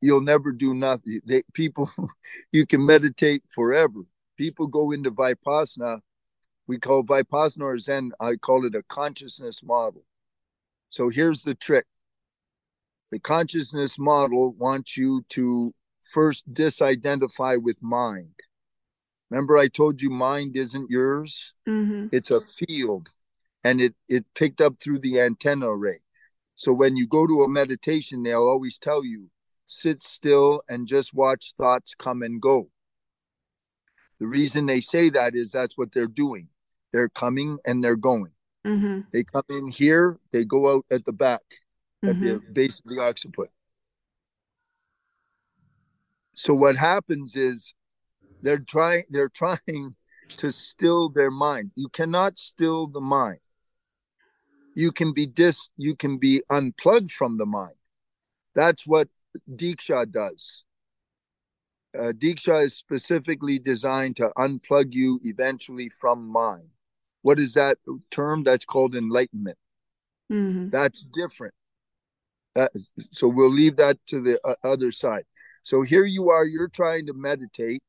[0.01, 1.19] you'll never do nothing.
[1.25, 1.91] They, people,
[2.53, 4.05] you can meditate forever.
[4.37, 5.99] People go into vipassana.
[6.65, 8.11] We call vipassana or Zen.
[8.21, 10.03] I call it a consciousness model
[10.89, 11.85] so here's the trick
[13.11, 18.33] the consciousness model wants you to first disidentify with mind.
[19.29, 22.07] Remember, I told you mind isn't yours, mm-hmm.
[22.11, 23.11] it's a field
[23.63, 25.99] and it, it picked up through the antenna array.
[26.55, 29.29] So when you go to a meditation, they'll always tell you
[29.65, 32.69] sit still and just watch thoughts come and go.
[34.19, 36.49] The reason they say that is that's what they're doing.
[36.91, 38.31] They're coming and they're going.
[38.65, 39.01] Mm-hmm.
[39.11, 41.43] They come in here, they go out at the back,
[42.03, 42.09] mm-hmm.
[42.09, 42.53] at the mm-hmm.
[42.53, 43.49] base of the occiput.
[46.33, 47.73] So what happens is
[48.41, 49.95] they're trying they're trying
[50.37, 51.71] to still their mind.
[51.75, 53.39] You cannot still the mind.
[54.75, 57.73] You can be dis you can be unplugged from the mind.
[58.53, 59.07] That's what
[59.49, 60.63] Diksha does.
[61.97, 66.69] Uh, Diksha is specifically designed to unplug you eventually from mind.
[67.27, 67.77] What is that
[68.09, 68.45] term?
[68.45, 69.57] That's called enlightenment.
[70.31, 70.69] Mm-hmm.
[70.69, 71.53] That's different.
[72.55, 72.71] That,
[73.11, 75.25] so we'll leave that to the uh, other side.
[75.61, 77.81] So here you are, you're trying to meditate.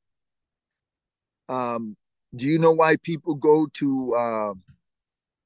[1.48, 1.96] Um,
[2.35, 4.55] do you know why people go to uh,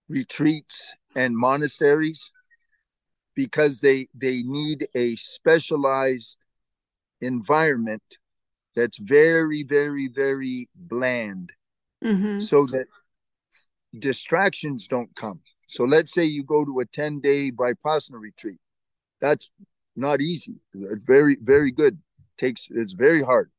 [0.08, 2.32] retreats and monasteries?
[3.36, 6.38] Because they they need a specialized
[7.20, 8.16] environment
[8.74, 11.52] that's very, very, very bland,
[12.02, 12.38] mm-hmm.
[12.38, 12.86] so that
[13.98, 15.40] distractions don't come.
[15.68, 18.58] So let's say you go to a 10 day Vipassana retreat.
[19.20, 19.50] That's
[19.96, 20.56] not easy.
[20.74, 21.98] It's very, very good.
[22.38, 23.50] Takes it's very hard.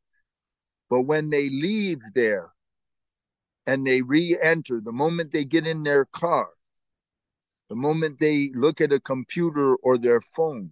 [0.89, 2.53] But when they leave there
[3.65, 6.49] and they re-enter, the moment they get in their car,
[7.69, 10.71] the moment they look at a computer or their phone,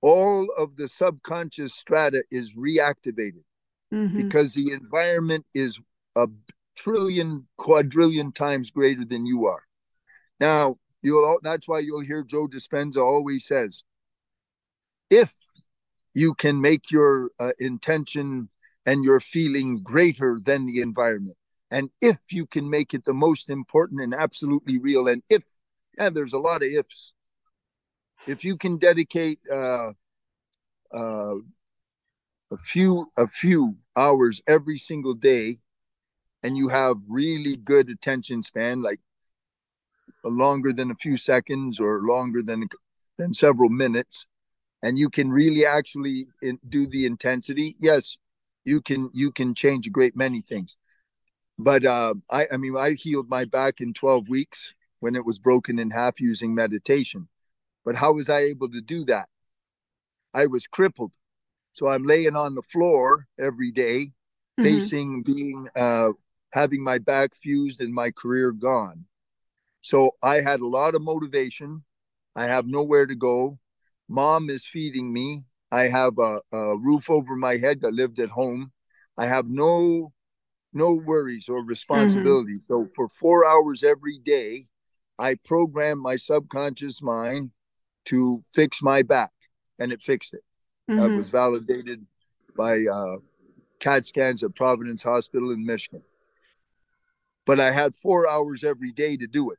[0.00, 3.44] all of the subconscious strata is reactivated
[3.92, 4.16] mm-hmm.
[4.16, 5.80] because the environment is
[6.16, 6.26] a
[6.74, 9.62] trillion, quadrillion times greater than you are.
[10.40, 13.84] Now, you'll that's why you'll hear Joe Dispenza always says,
[15.10, 15.34] if
[16.14, 18.48] you can make your uh, intention
[18.86, 21.36] and your feeling greater than the environment,
[21.70, 25.44] and if you can make it the most important and absolutely real, and if,
[25.96, 27.12] yeah, there's a lot of ifs.
[28.26, 29.92] If you can dedicate uh,
[30.92, 31.34] uh,
[32.50, 35.56] a few a few hours every single day
[36.44, 39.00] and you have really good attention span, like
[40.22, 42.68] longer than a few seconds or longer than
[43.18, 44.26] than several minutes,
[44.82, 48.18] and you can really actually in, do the intensity, yes,
[48.64, 50.76] you can you can change a great many things.
[51.58, 55.38] But uh, I I mean I healed my back in 12 weeks when it was
[55.38, 57.28] broken in half using meditation.
[57.86, 59.28] But how was I able to do that?
[60.34, 61.12] I was crippled.
[61.72, 64.12] So I'm laying on the floor every day,
[64.58, 64.62] mm-hmm.
[64.62, 66.12] facing being uh,
[66.54, 69.04] having my back fused and my career gone.
[69.80, 71.82] So I had a lot of motivation.
[72.36, 73.58] I have nowhere to go.
[74.08, 75.42] Mom is feeding me.
[75.72, 77.80] I have a, a roof over my head.
[77.84, 78.70] I lived at home.
[79.18, 80.12] I have no
[80.72, 82.54] no worries or responsibility.
[82.54, 82.84] Mm-hmm.
[82.84, 84.66] So for four hours every day,
[85.18, 87.50] I programmed my subconscious mind
[88.06, 89.30] to fix my back,
[89.78, 90.42] and it fixed it.
[90.90, 91.00] Mm-hmm.
[91.00, 92.06] That was validated
[92.56, 93.18] by uh,
[93.80, 96.02] CAT scans at Providence Hospital in Michigan.
[97.46, 99.58] But I had four hours every day to do it.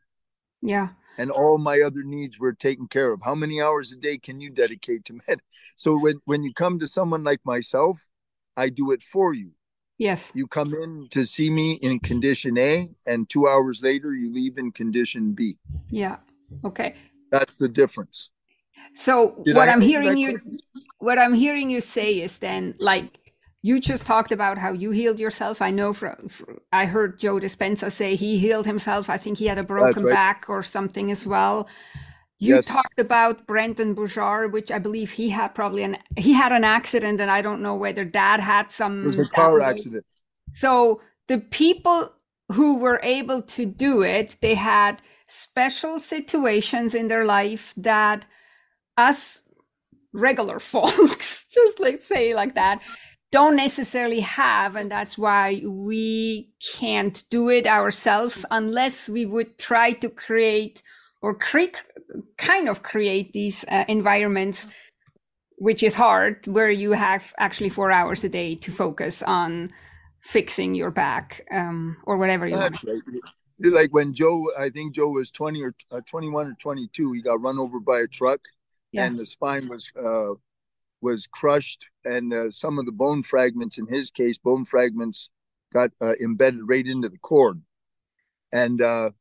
[0.62, 0.90] Yeah.
[1.18, 3.22] And all my other needs were taken care of.
[3.24, 5.42] How many hours a day can you dedicate to med?
[5.78, 8.08] So when, when you come to someone like myself,
[8.56, 9.52] I do it for you.
[9.98, 10.32] Yes.
[10.34, 14.58] You come in to see me in condition A, and two hours later, you leave
[14.58, 15.58] in condition B.
[15.90, 16.18] Yeah.
[16.64, 16.96] Okay.
[17.30, 18.30] That's the difference.
[18.94, 20.40] So Did what I am hearing you,
[21.00, 23.25] what I'm hearing you say is then like
[23.66, 25.60] you just talked about how you healed yourself.
[25.60, 29.10] I know from, from I heard Joe Dispenza say he healed himself.
[29.10, 30.14] I think he had a broken right.
[30.14, 31.68] back or something as well.
[32.38, 32.68] You yes.
[32.68, 37.20] talked about Brendon Burchard, which I believe he had probably an he had an accident,
[37.20, 39.02] and I don't know whether Dad had some.
[39.02, 40.06] It was a car accident.
[40.54, 42.14] So the people
[42.52, 48.28] who were able to do it, they had special situations in their life that
[48.96, 49.42] us
[50.14, 52.80] regular folks, just let's say like that,
[53.32, 54.76] don't necessarily have.
[54.76, 60.84] And that's why we can't do it ourselves unless we would try to create
[61.22, 61.82] or create,
[62.38, 64.68] kind of create these uh, environments,
[65.58, 69.72] which is hard, where you have actually four hours a day to focus on
[70.22, 73.04] fixing your back um, or whatever you That's want.
[73.08, 73.74] Right.
[73.74, 77.42] Like when Joe, I think Joe was 20 or uh, 21 or 22, he got
[77.42, 78.42] run over by a truck
[78.96, 79.06] yeah.
[79.06, 80.36] and the spine was uh,
[81.06, 85.30] was crushed, and uh, some of the bone fragments, in his case, bone fragments
[85.72, 87.62] got uh, embedded right into the cord,
[88.52, 89.12] and uh,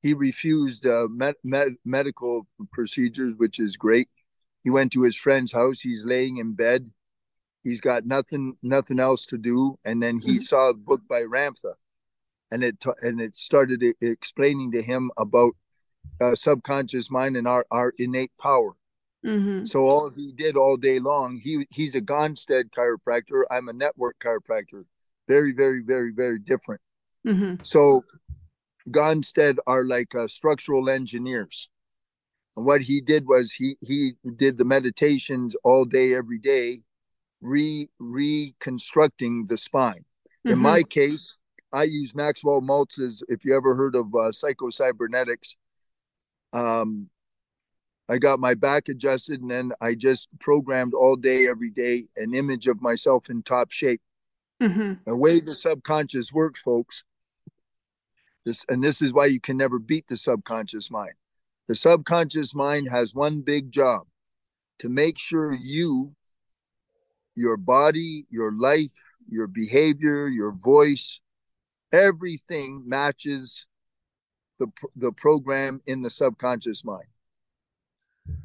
[0.00, 4.08] he refused uh, med- med- medical procedures, which is great.
[4.64, 5.80] He went to his friend's house.
[5.80, 6.88] He's laying in bed.
[7.62, 10.50] He's got nothing nothing else to do, and then he mm-hmm.
[10.50, 11.74] saw a book by Ramtha,
[12.50, 15.52] and it t- and it started explaining to him about
[16.22, 18.78] uh, subconscious mind and our our innate power
[19.28, 19.64] Mm-hmm.
[19.66, 23.42] So all he did all day long, he he's a Gonstead chiropractor.
[23.50, 24.84] I'm a network chiropractor.
[25.28, 26.80] Very, very, very, very different.
[27.26, 27.62] Mm-hmm.
[27.62, 28.04] So
[28.88, 31.68] Gonstead are like uh, structural engineers.
[32.56, 36.78] And what he did was he he did the meditations all day, every day,
[37.42, 40.04] re reconstructing the spine.
[40.46, 40.52] Mm-hmm.
[40.52, 41.36] In my case,
[41.70, 43.22] I use Maxwell Maltz's.
[43.28, 45.56] If you ever heard of uh, psychocybernetics,
[46.54, 47.10] um,
[48.08, 52.34] I got my back adjusted and then I just programmed all day, every day, an
[52.34, 54.00] image of myself in top shape.
[54.62, 54.94] Mm-hmm.
[55.04, 57.04] The way the subconscious works, folks,
[58.44, 61.12] this and this is why you can never beat the subconscious mind.
[61.68, 64.06] The subconscious mind has one big job
[64.78, 66.14] to make sure you,
[67.36, 68.98] your body, your life,
[69.28, 71.20] your behavior, your voice,
[71.92, 73.66] everything matches
[74.58, 77.06] the the program in the subconscious mind.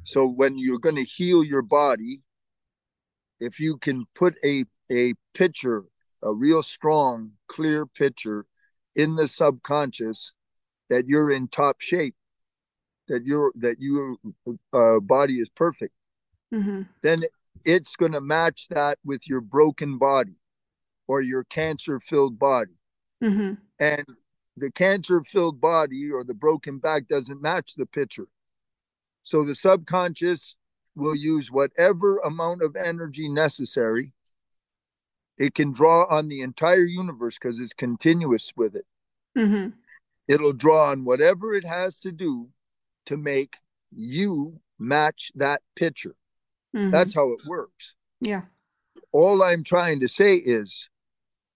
[0.04, 2.24] So when you're going to heal your body,
[3.40, 5.86] if you can put a a picture,
[6.22, 8.46] a real strong, clear picture
[8.96, 10.34] in the subconscious
[10.90, 12.16] that you're in top shape,
[13.08, 14.18] that your that your
[14.74, 15.94] uh, body is perfect,
[16.54, 16.84] mm-hmm.
[17.02, 17.24] then
[17.66, 20.36] it's going to match that with your broken body
[21.08, 22.78] or your cancer-filled body,
[23.22, 23.54] mm-hmm.
[23.80, 24.06] and
[24.56, 28.28] the cancer-filled body or the broken back doesn't match the picture.
[29.24, 30.56] So the subconscious
[30.96, 34.12] will use whatever amount of energy necessary.
[35.38, 38.86] It can draw on the entire universe because it's continuous with it.
[39.36, 39.70] Mm-hmm.
[40.28, 42.50] It'll draw on whatever it has to do
[43.08, 43.58] to make
[43.90, 46.16] you match that picture.
[46.76, 46.92] Mm-hmm.
[46.92, 47.96] That's how it works.
[48.22, 48.44] Yeah.
[49.12, 50.90] All I'm trying to say is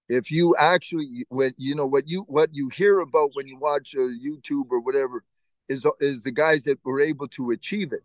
[0.10, 3.94] if you actually when you know what you what you hear about when you watch
[3.94, 5.24] a YouTube or whatever
[5.70, 8.02] is is the guys that were able to achieve it.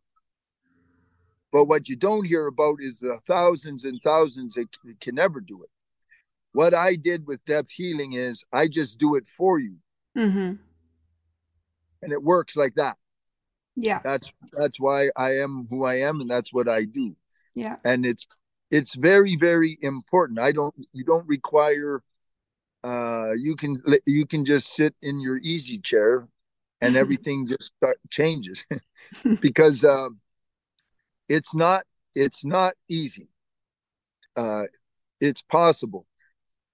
[1.53, 4.69] But what you don't hear about is the thousands and thousands that
[5.01, 5.71] can never do it.
[6.53, 9.77] what I did with depth healing is I just do it for you.
[10.17, 10.55] Mm-hmm.
[12.03, 12.97] And it works like that.
[13.77, 14.01] Yeah.
[14.05, 17.17] That's that's why I am who I am and that's what I do.
[17.55, 17.77] Yeah.
[17.85, 18.27] And it's
[18.71, 20.39] it's very very important.
[20.39, 22.03] I don't you don't require
[22.85, 26.29] uh you can you can just sit in your easy chair
[26.83, 28.67] and everything just start, changes.
[29.41, 30.09] Because uh,
[31.29, 33.29] it's not it's not easy.
[34.37, 34.65] Uh,
[35.21, 36.07] it's possible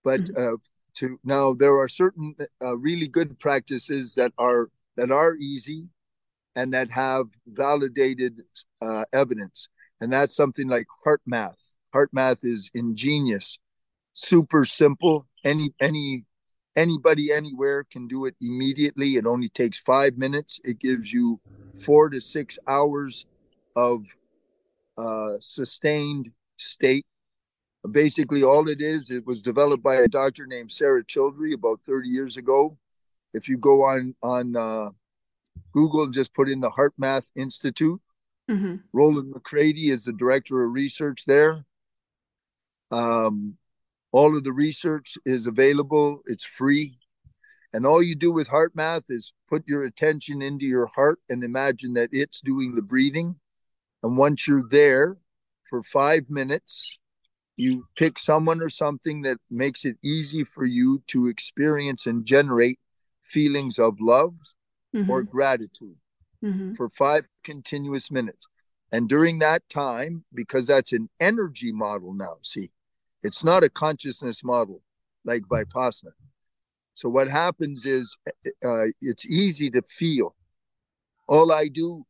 [0.05, 0.57] but uh,
[0.95, 5.89] to now there are certain uh, really good practices that are that are easy
[6.57, 8.41] and that have validated
[8.83, 9.69] uh, evidence.
[10.01, 11.77] And that's something like heart math.
[11.93, 13.59] heart math is ingenious.
[14.13, 15.29] Super simple.
[15.45, 16.25] Any any
[16.79, 19.11] anybody anywhere can do it immediately.
[19.17, 20.61] It only takes five minutes.
[20.65, 21.41] It gives you
[21.85, 23.27] four to six hours
[23.75, 24.07] of
[24.97, 27.07] uh, sustained state.
[27.91, 32.09] Basically all it is it was developed by a doctor named sarah childrey about 30
[32.09, 32.77] years ago.
[33.33, 34.91] If you go on on uh,
[35.73, 38.01] google and just put in the HeartMath institute
[38.49, 38.77] mm-hmm.
[38.93, 41.65] Rollin McCraty is the director of research there.
[42.91, 43.57] Um,
[44.13, 46.99] all of the research is available, it's free.
[47.73, 51.45] And all you do with heart math is put your attention into your heart and
[51.45, 53.37] imagine that it's doing the breathing.
[54.03, 55.19] And once you're there
[55.65, 56.99] for five minutes,
[57.57, 62.79] you pick someone or something that makes it easy for you to experience and generate
[63.23, 64.35] feelings of love
[64.95, 65.11] mm-hmm.
[65.11, 65.97] or gratitude
[66.43, 66.73] mm-hmm.
[66.73, 68.47] for five continuous minutes.
[68.91, 72.71] And during that time, because that's an energy model now, see,
[73.23, 74.83] it's not a consciousness model
[75.25, 76.13] like Vipassana.
[76.95, 78.17] So what happens is
[78.65, 80.35] uh, it's easy to feel.
[81.29, 82.05] All I do,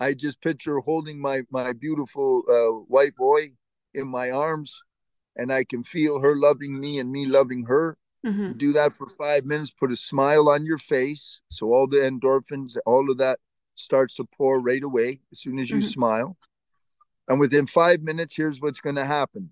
[0.00, 3.50] I just picture holding my my beautiful uh, wife boy
[3.94, 4.80] in my arms,
[5.36, 7.96] and I can feel her loving me and me loving her.
[8.24, 8.52] Mm-hmm.
[8.52, 9.72] do that for five minutes.
[9.72, 13.40] Put a smile on your face, so all the endorphins, all of that
[13.74, 15.88] starts to pour right away as soon as you mm-hmm.
[15.88, 16.36] smile.
[17.28, 19.50] And within five minutes, here's what's going to happen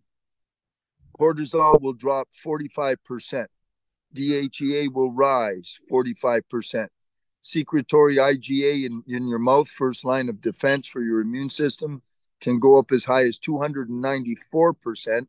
[1.20, 3.46] cortisol will drop 45%.
[4.14, 6.88] DHEA will rise 45%.
[7.42, 12.02] Secretory IgA in, in your mouth, first line of defense for your immune system,
[12.40, 15.26] can go up as high as 294%.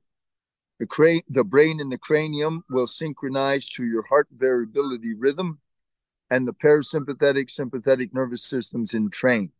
[0.79, 5.59] The, cra- the brain and the cranium will synchronize to your heart variability rhythm,
[6.29, 9.51] and the parasympathetic sympathetic nervous systems entrain.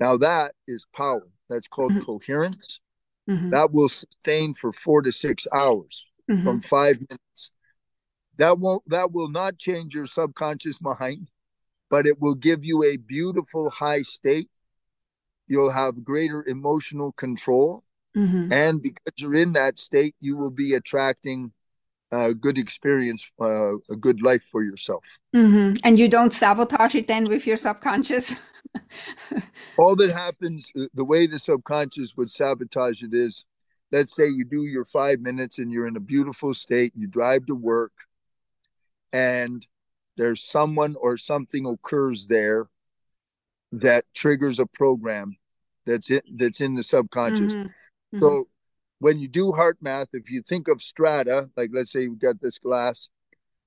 [0.00, 1.28] Now, that is power.
[1.48, 2.04] That's called mm-hmm.
[2.04, 2.80] coherence
[3.28, 3.50] mm-hmm.
[3.50, 6.42] that will sustain for four to six hours mm-hmm.
[6.42, 7.50] from five minutes.
[8.36, 11.28] That won't that will not change your subconscious mind,
[11.90, 14.50] but it will give you a beautiful high state.
[15.46, 17.82] You'll have greater emotional control.
[18.16, 18.52] Mm-hmm.
[18.52, 21.52] And because you're in that state, you will be attracting
[22.12, 25.04] a good experience, uh, a good life for yourself.
[25.34, 25.76] Mm-hmm.
[25.82, 28.32] And you don't sabotage it then with your subconscious?
[29.78, 33.44] all that happens the way the subconscious would sabotage it is
[33.92, 37.46] let's say you do your five minutes and you're in a beautiful state you drive
[37.46, 37.92] to work
[39.12, 39.66] and
[40.16, 42.66] there's someone or something occurs there
[43.72, 45.36] that triggers a program
[45.86, 47.66] that's it that's in the subconscious mm-hmm.
[47.66, 48.20] Mm-hmm.
[48.20, 48.48] so
[49.00, 52.40] when you do heart math, if you think of strata like let's say you've got
[52.40, 53.08] this glass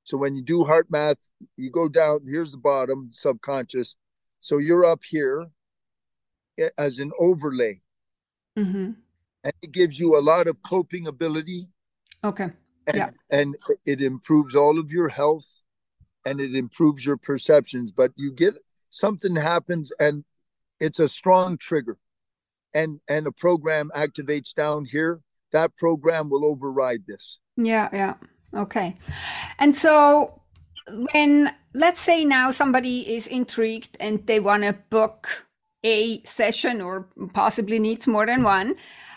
[0.04, 3.96] so when you do heart math, you go down here's the bottom subconscious
[4.40, 5.48] so you're up here
[6.78, 7.82] as an overlay.
[8.58, 8.92] Mm-hmm.
[9.44, 11.70] And it gives you a lot of coping ability.
[12.24, 12.50] Okay.
[12.88, 13.10] And, yeah.
[13.32, 15.64] and it improves all of your health
[16.26, 17.92] and it improves your perceptions.
[17.92, 18.56] But you get
[18.90, 20.24] something happens and
[20.80, 21.98] it's a strong trigger.
[22.74, 25.22] And and a program activates down here.
[25.52, 27.40] That program will override this.
[27.56, 28.16] Yeah, yeah.
[28.54, 28.98] Okay.
[29.58, 30.42] And so
[31.14, 35.46] when let's say now somebody is intrigued and they want to book
[35.84, 38.76] a session or possibly needs more than one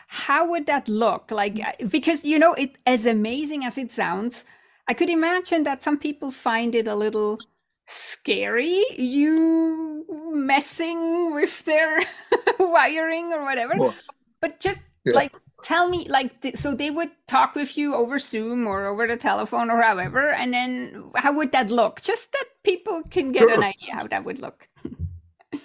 [0.08, 1.58] how would that look like
[1.88, 4.44] because you know it as amazing as it sounds
[4.88, 7.38] i could imagine that some people find it a little
[7.86, 12.00] scary you messing with their
[12.58, 13.94] wiring or whatever well,
[14.40, 15.14] but just yeah.
[15.14, 15.32] like
[15.62, 19.16] tell me like th- so they would talk with you over zoom or over the
[19.16, 22.00] telephone or however and then how would that look?
[22.00, 23.54] Just that people can get sure.
[23.54, 24.68] an idea how that would look.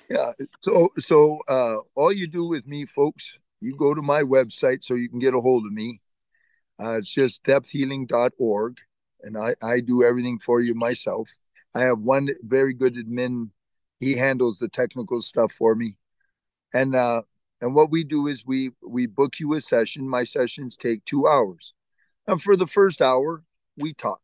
[0.09, 0.31] Yeah
[0.61, 4.95] so so uh all you do with me folks you go to my website so
[4.95, 5.99] you can get a hold of me.
[6.79, 8.77] Uh, it's just depthhealing.org
[9.21, 11.29] and I, I do everything for you myself.
[11.73, 13.49] I have one very good admin.
[13.99, 15.97] He handles the technical stuff for me.
[16.73, 17.23] And uh
[17.65, 20.07] and what we do is we we book you a session.
[20.07, 21.73] My sessions take two hours.
[22.27, 23.43] And for the first hour,
[23.75, 24.21] we talk.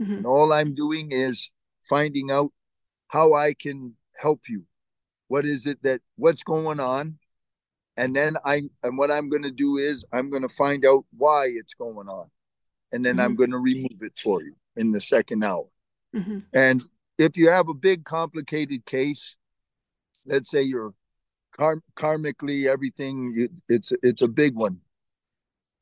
[0.00, 0.18] Mm-hmm.
[0.18, 1.50] And all I'm doing is
[1.82, 2.52] finding out
[3.08, 4.66] how I can help you.
[5.26, 7.18] What is it that what's going on?
[7.96, 11.04] And then I and what I'm going to do is I'm going to find out
[11.16, 12.28] why it's going on.
[12.92, 13.24] And then mm-hmm.
[13.24, 15.66] I'm going to remove it for you in the second hour.
[16.14, 16.38] Mm-hmm.
[16.54, 16.84] And
[17.18, 19.36] if you have a big complicated case,
[20.24, 20.94] let's say you're
[21.52, 24.80] kar- karmically everything it's it's a big one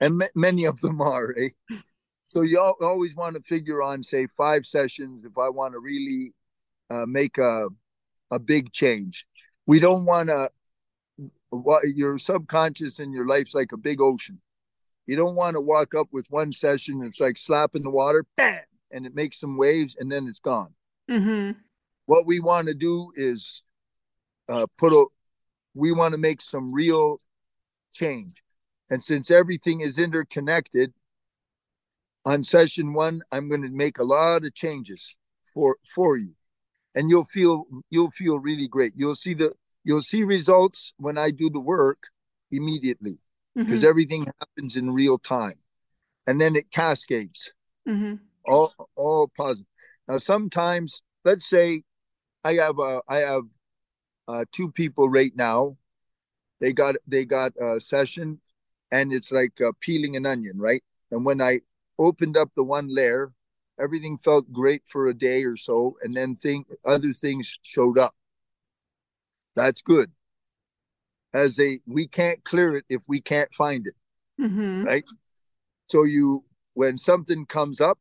[0.00, 1.76] and m- many of them are eh?
[2.24, 6.32] so you always want to figure on say five sessions if i want to really
[6.90, 7.68] uh, make a
[8.30, 9.26] a big change
[9.66, 10.50] we don't want to
[11.50, 14.40] what your subconscious and your life's like a big ocean
[15.06, 18.60] you don't want to walk up with one session it's like slapping the water bam,
[18.92, 20.74] and it makes some waves and then it's gone
[21.10, 21.58] mm-hmm.
[22.06, 23.62] what we want to do is
[24.48, 25.06] uh, put a
[25.74, 27.18] we want to make some real
[27.92, 28.42] change.
[28.90, 30.92] And since everything is interconnected
[32.26, 35.16] on session one i'm going to make a lot of changes
[35.52, 36.34] for for you.
[36.94, 38.92] And you'll feel you'll feel really great.
[38.96, 39.52] You'll see the
[39.84, 42.08] you'll see results when i do the work
[42.50, 43.18] immediately
[43.54, 43.88] because mm-hmm.
[43.88, 45.58] everything happens in real time.
[46.26, 47.52] And then it cascades.
[47.88, 48.16] Mm-hmm.
[48.44, 49.66] all all positive.
[50.06, 51.82] Now sometimes let's say
[52.44, 53.44] i have a i have
[54.28, 55.76] uh, two people right now.
[56.60, 58.40] They got they got a session
[58.92, 60.82] and it's like uh, peeling an onion right?
[61.10, 61.60] And when i
[61.98, 63.32] opened up the one layer
[63.78, 68.14] everything felt great for a day or so and then thing other things showed up.
[69.56, 70.12] That's good.
[71.32, 73.94] As a we can't clear it if we can't find it.
[74.40, 74.84] Mm-hmm.
[74.84, 75.04] right?
[75.86, 76.44] So you
[76.74, 77.98] when something comes up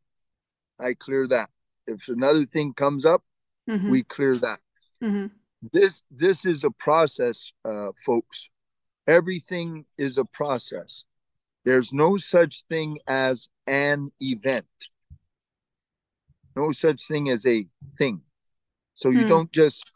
[0.79, 1.49] i clear that.
[1.87, 3.23] If another thing comes up
[3.69, 3.89] mm-hmm.
[3.89, 4.59] we clear that.
[5.03, 5.27] Mm-hmm.
[5.61, 8.49] This this is a process uh folks
[9.07, 11.03] everything is a process
[11.65, 14.65] there's no such thing as an event
[16.55, 17.65] no such thing as a
[17.97, 18.21] thing
[18.93, 19.27] so you hmm.
[19.27, 19.91] don't just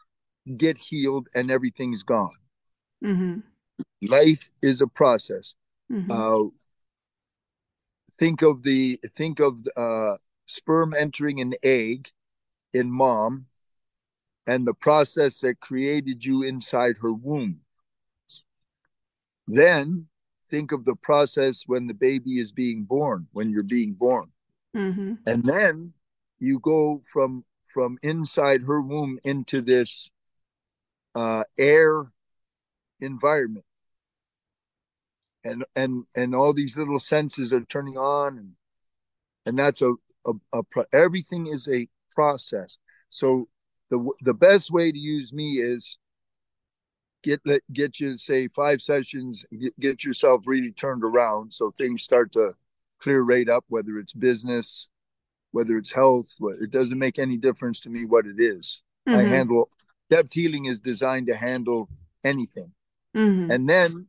[0.56, 2.36] get healed and everything's gone
[3.02, 3.38] mm-hmm.
[4.02, 5.56] life is a process
[5.90, 6.10] mm-hmm.
[6.10, 6.50] uh,
[8.18, 12.10] think of the think of uh, sperm entering an egg
[12.74, 13.46] in mom
[14.46, 17.60] and the process that created you inside her womb.
[19.46, 20.08] Then
[20.46, 24.30] think of the process when the baby is being born when you're being born.
[24.76, 25.14] Mm-hmm.
[25.24, 25.92] and then
[26.40, 30.10] you go from from inside her womb into this
[31.14, 32.12] uh, air
[33.00, 33.64] environment.
[35.44, 38.52] And and and all these little senses are turning on and
[39.46, 39.94] and that's a,
[40.26, 42.78] a, a pro- everything is a process.
[43.08, 43.48] So
[43.94, 45.98] the the best way to use me is
[47.22, 47.40] get
[47.72, 52.52] get you say five sessions get, get yourself really turned around so things start to
[53.00, 54.90] clear right up whether it's business
[55.52, 58.82] whether it's health it doesn't make any difference to me what it is.
[59.08, 59.18] Mm-hmm.
[59.18, 59.70] i handle
[60.10, 61.88] depth healing is designed to handle
[62.24, 62.72] anything
[63.16, 63.50] mm-hmm.
[63.50, 64.06] and then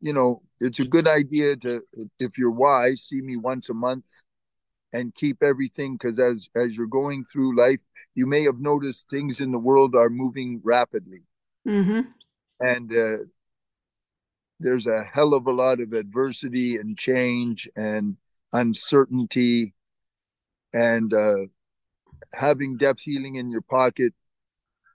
[0.00, 1.82] you know it's a good idea to
[2.18, 4.08] if you're wise see me once a month
[4.92, 7.80] and keep everything because as as you're going through life
[8.14, 11.24] you may have noticed things in the world are moving rapidly.
[11.66, 12.00] Mm-hmm.
[12.58, 13.24] and uh,
[14.58, 18.16] there's a hell of a lot of adversity and change and
[18.52, 19.74] uncertainty
[20.74, 21.46] and uh,
[22.34, 24.12] having depth healing in your pocket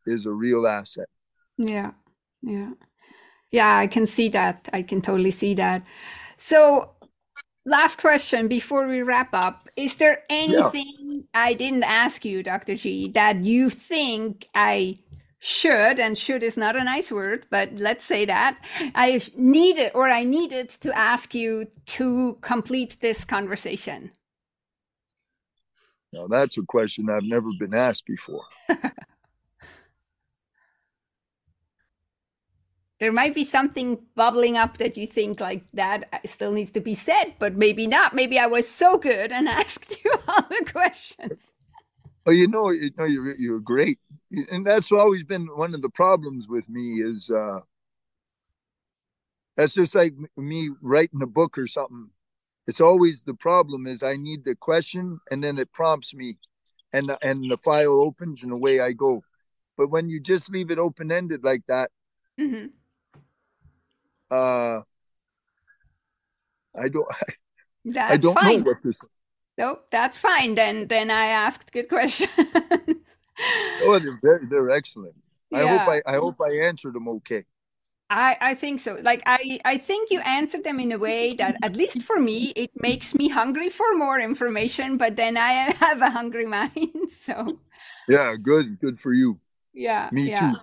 [0.06, 1.08] is a real asset.
[1.58, 1.92] Yeah
[2.42, 2.72] yeah.
[3.52, 4.68] Yeah i can see that.
[4.74, 5.84] I can totally see that.
[6.38, 6.92] So
[7.68, 9.70] last question before we wrap up.
[9.76, 11.22] Is there anything yeah.
[11.34, 14.98] i didn't ask you dr g that you think i
[15.40, 18.58] should and should is not a nice word but let's say that
[18.96, 24.12] i needed or i needed to ask you to complete this conversation?
[26.14, 28.46] Now that's a question i've never been asked before
[33.00, 36.94] there might be something bubbling up that you think like that still needs to be
[36.94, 38.14] said but maybe not.
[38.14, 41.52] Maybe i was so good and asked you all the questions.
[42.26, 44.00] Well you know you know you're, you're great.
[44.52, 47.60] And that's always been one of the problems with me is uh
[49.56, 52.12] that's just like me writing a book or something.
[52.68, 56.38] It's always the problem is i need the question and then it prompts me
[56.92, 59.24] and and the file opens and away i go.
[59.78, 61.92] But when you just leave it open ended like that
[62.40, 62.68] mm-hmm.
[64.32, 64.82] Uh
[66.80, 67.08] i don't
[67.98, 68.60] I, I don't fine.
[68.60, 69.08] know what to say
[69.58, 72.30] nope that's fine then then i asked good questions
[73.40, 75.16] oh, they're very, they're excellent.
[75.50, 75.60] Yeah.
[75.60, 77.44] I hope I, I hope I answered them okay.
[78.10, 78.98] I, I think so.
[79.02, 82.54] Like I, I think you answered them in a way that, at least for me,
[82.56, 84.98] it makes me hungry for more information.
[84.98, 87.60] But then I have a hungry mind, so
[88.08, 89.40] yeah, good, good for you.
[89.74, 90.52] Yeah, me yeah.
[90.52, 90.58] too.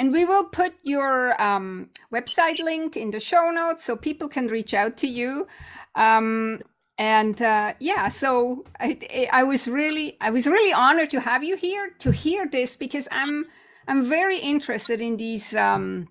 [0.00, 4.46] And we will put your um, website link in the show notes so people can
[4.46, 5.46] reach out to you.
[5.94, 6.62] Um,
[6.96, 11.54] and uh, yeah, so I, I was really, I was really honored to have you
[11.54, 13.44] here to hear this because I'm,
[13.86, 15.54] I'm very interested in these.
[15.54, 16.08] Um,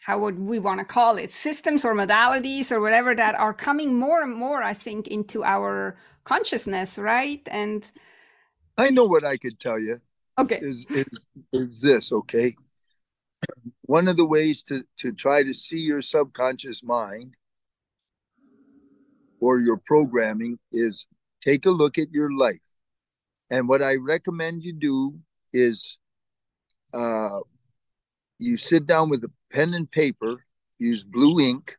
[0.00, 3.94] how would we want to call it systems or modalities or whatever that are coming
[3.94, 7.92] more and more i think into our consciousness right and
[8.76, 10.00] i know what i could tell you
[10.40, 12.56] okay is is, is this okay
[13.82, 17.34] one of the ways to to try to see your subconscious mind
[19.40, 21.06] or your programming is
[21.40, 22.68] take a look at your life
[23.50, 25.18] and what i recommend you do
[25.52, 25.98] is
[26.94, 27.40] uh
[28.42, 30.44] you sit down with a pen and paper,
[30.78, 31.76] use blue ink,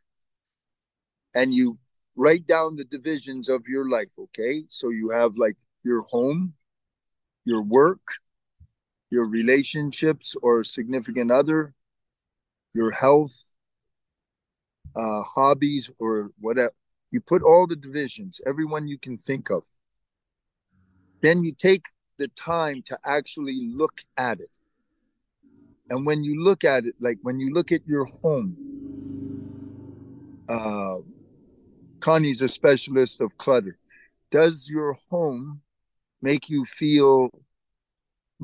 [1.34, 1.78] and you
[2.16, 4.62] write down the divisions of your life, okay?
[4.68, 6.54] So you have like your home,
[7.44, 8.00] your work,
[9.14, 11.72] your relationships or significant other,
[12.74, 13.54] your health,
[14.96, 16.74] uh, hobbies, or whatever.
[17.12, 19.62] You put all the divisions, everyone you can think of.
[21.22, 21.86] Then you take
[22.18, 24.50] the time to actually look at it.
[25.88, 28.56] And when you look at it, like when you look at your home,
[30.48, 30.98] uh,
[32.00, 33.78] Conny's a specialist of clutter.
[34.32, 35.60] Does your home
[36.20, 37.30] make you feel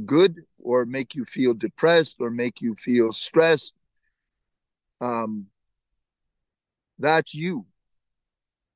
[0.06, 3.74] good or make you feel depressed or make you feel stressed?
[5.00, 5.46] Um,
[6.98, 7.66] that's you.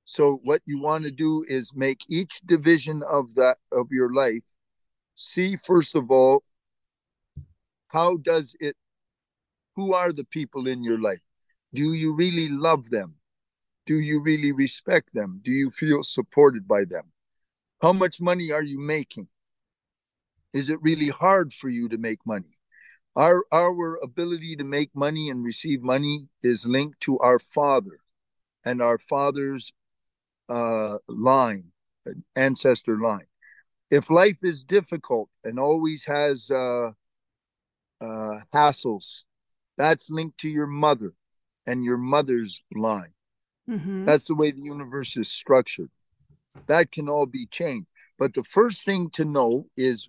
[0.04, 4.44] So what you want to do is make each division of that of your life
[5.14, 6.42] see first of all
[7.88, 8.76] how does it
[9.76, 11.20] who are the people in your life
[11.72, 13.14] do you really love them
[13.86, 17.04] do you really respect them do you feel supported by them
[17.80, 19.28] how much money are you making
[20.54, 22.56] is it really hard for you to make money
[23.16, 28.00] our our ability to make money and receive money is linked to our father
[28.64, 29.72] and our father's
[30.48, 31.66] uh, line
[32.34, 33.26] ancestor line
[33.90, 36.90] if life is difficult and always has uh,
[38.00, 39.22] uh, hassles,
[39.76, 41.14] that's linked to your mother
[41.66, 43.14] and your mother's line.
[43.68, 44.04] Mm-hmm.
[44.04, 45.90] That's the way the universe is structured.
[46.66, 47.86] That can all be changed.
[48.18, 50.08] But the first thing to know is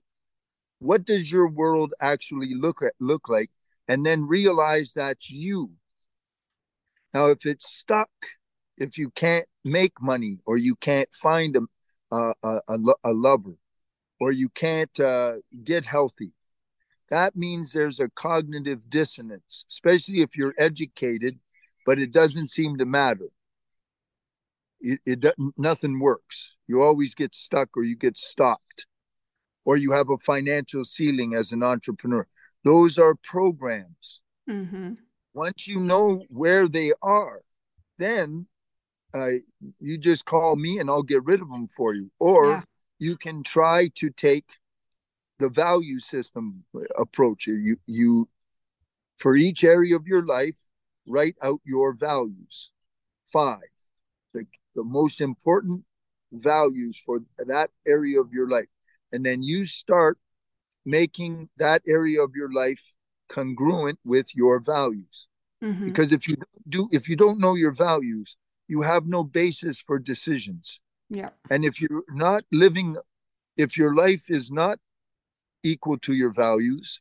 [0.85, 3.49] what does your world actually look at, look like,
[3.87, 5.71] and then realize that's you.
[7.13, 8.09] Now, if it's stuck,
[8.77, 11.61] if you can't make money, or you can't find a
[12.11, 13.55] a, a, a lover,
[14.19, 15.33] or you can't uh,
[15.63, 16.33] get healthy,
[17.09, 21.39] that means there's a cognitive dissonance, especially if you're educated,
[21.85, 23.29] but it doesn't seem to matter.
[24.81, 26.57] It, it nothing works.
[26.67, 28.87] You always get stuck or you get stopped,
[29.65, 32.25] or you have a financial ceiling as an entrepreneur.
[32.63, 34.21] Those are programs.
[34.49, 34.93] Mm-hmm.
[35.33, 37.41] Once you know where they are,
[37.97, 38.47] then
[39.13, 39.31] uh,
[39.79, 42.11] you just call me and I'll get rid of them for you.
[42.19, 42.61] Or yeah.
[42.99, 44.57] you can try to take
[45.39, 46.63] the value system
[46.97, 47.47] approach.
[47.47, 48.29] You you
[49.17, 50.67] for each area of your life,
[51.07, 52.71] write out your values.
[53.25, 53.71] Five,
[54.33, 54.45] the
[54.75, 55.83] the most important
[56.31, 58.67] values for that area of your life,
[59.15, 60.17] and then you start
[60.85, 62.93] making that area of your life
[63.29, 65.29] congruent with your values.
[65.63, 65.85] Mm-hmm.
[65.85, 66.35] Because if you
[66.67, 68.35] do, if you don't know your values,
[68.67, 70.81] you have no basis for decisions.
[71.09, 71.29] Yeah.
[71.49, 72.97] And if you're not living,
[73.55, 74.79] if your life is not
[75.63, 76.99] equal to your values,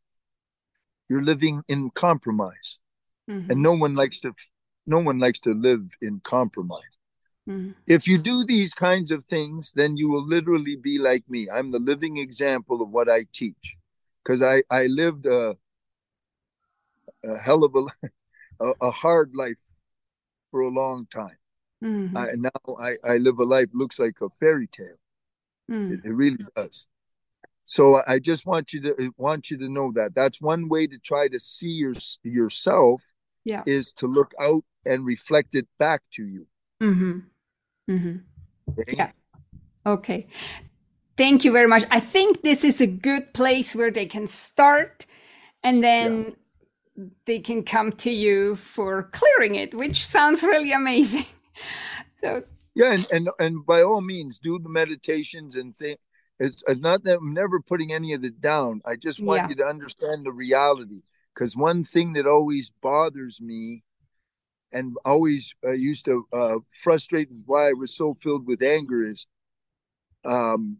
[1.10, 2.78] you're living in compromise.
[3.28, 3.50] Mm-hmm.
[3.50, 4.34] And no one likes to
[4.86, 6.98] no one likes to live in compromise.
[7.48, 7.72] Mm-hmm.
[7.86, 11.48] If you do these kinds of things, then you will literally be like me.
[11.52, 13.76] I'm the living example of what I teach
[14.22, 15.56] because I, I lived a,
[17.24, 18.08] a hell of a,
[18.64, 19.58] a, a hard life
[20.50, 21.36] for a long time.
[21.82, 22.16] Mm-hmm.
[22.16, 24.96] I, now I, I live a life looks like a fairy tale.
[25.70, 25.92] Mm.
[25.92, 26.86] It, it, really does.
[27.64, 30.98] So I just want you to want you to know that that's one way to
[30.98, 33.02] try to see your yourself.
[33.44, 33.62] Yeah.
[33.66, 36.46] Is to look out and reflect it back to you.
[36.82, 37.18] Mm-hmm.
[37.88, 38.16] Mm-hmm.
[38.80, 38.94] Okay?
[38.96, 39.10] Yeah.
[39.86, 40.26] Okay.
[41.16, 41.84] Thank you very much.
[41.90, 45.06] I think this is a good place where they can start
[45.62, 46.34] and then
[46.96, 47.04] yeah.
[47.24, 51.26] they can come to you for clearing it, which sounds really amazing.
[52.20, 52.42] so
[52.74, 55.98] yeah, and, and and by all means do the meditations and think
[56.40, 58.82] it's not that I'm never putting any of it down.
[58.84, 59.48] I just want yeah.
[59.50, 61.02] you to understand the reality.
[61.32, 63.82] because one thing that always bothers me
[64.74, 69.26] and always uh, used to uh, frustrate why I was so filled with anger is
[70.24, 70.78] um,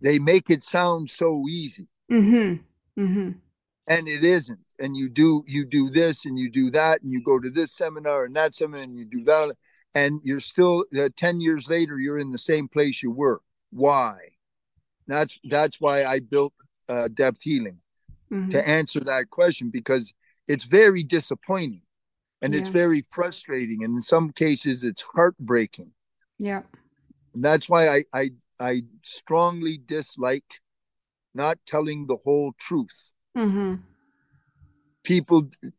[0.00, 1.88] they make it sound so easy.
[2.10, 3.02] Mm-hmm.
[3.02, 3.30] Mm-hmm.
[3.86, 4.60] And it isn't.
[4.80, 7.72] And you do you do this and you do that and you go to this
[7.72, 9.54] seminar and that seminar and you do that
[9.94, 13.40] and you're still uh, 10 years later you're in the same place you were.
[13.70, 14.16] Why?
[15.06, 16.54] That's that's why I built
[16.88, 17.80] uh, depth healing
[18.32, 18.48] mm-hmm.
[18.48, 20.14] to answer that question because
[20.48, 21.83] it's very disappointing
[22.42, 22.60] and yeah.
[22.60, 25.92] it's very frustrating and in some cases it's heartbreaking
[26.38, 26.62] yeah
[27.34, 28.30] and that's why i i
[28.60, 30.60] i strongly dislike
[31.34, 33.76] not telling the whole truth mm-hmm.
[35.02, 35.72] people d-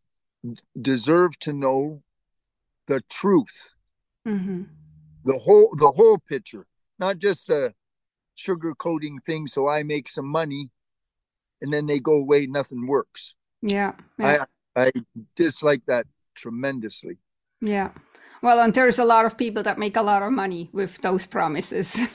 [0.80, 2.04] deserve to know
[2.88, 3.78] the truth
[4.28, 4.64] mm-hmm.
[5.24, 6.66] the whole the whole picture
[7.00, 7.74] not just a
[8.38, 10.72] sugarcoating thing so i make some money
[11.62, 14.46] and then they go away nothing works yeah, yeah.
[14.76, 14.92] i i
[15.36, 16.06] dislike that
[16.36, 17.18] tremendously.
[17.62, 17.92] Yeah.
[18.42, 21.26] Well and there's a lot of people that make a lot of money with those
[21.26, 21.98] promises.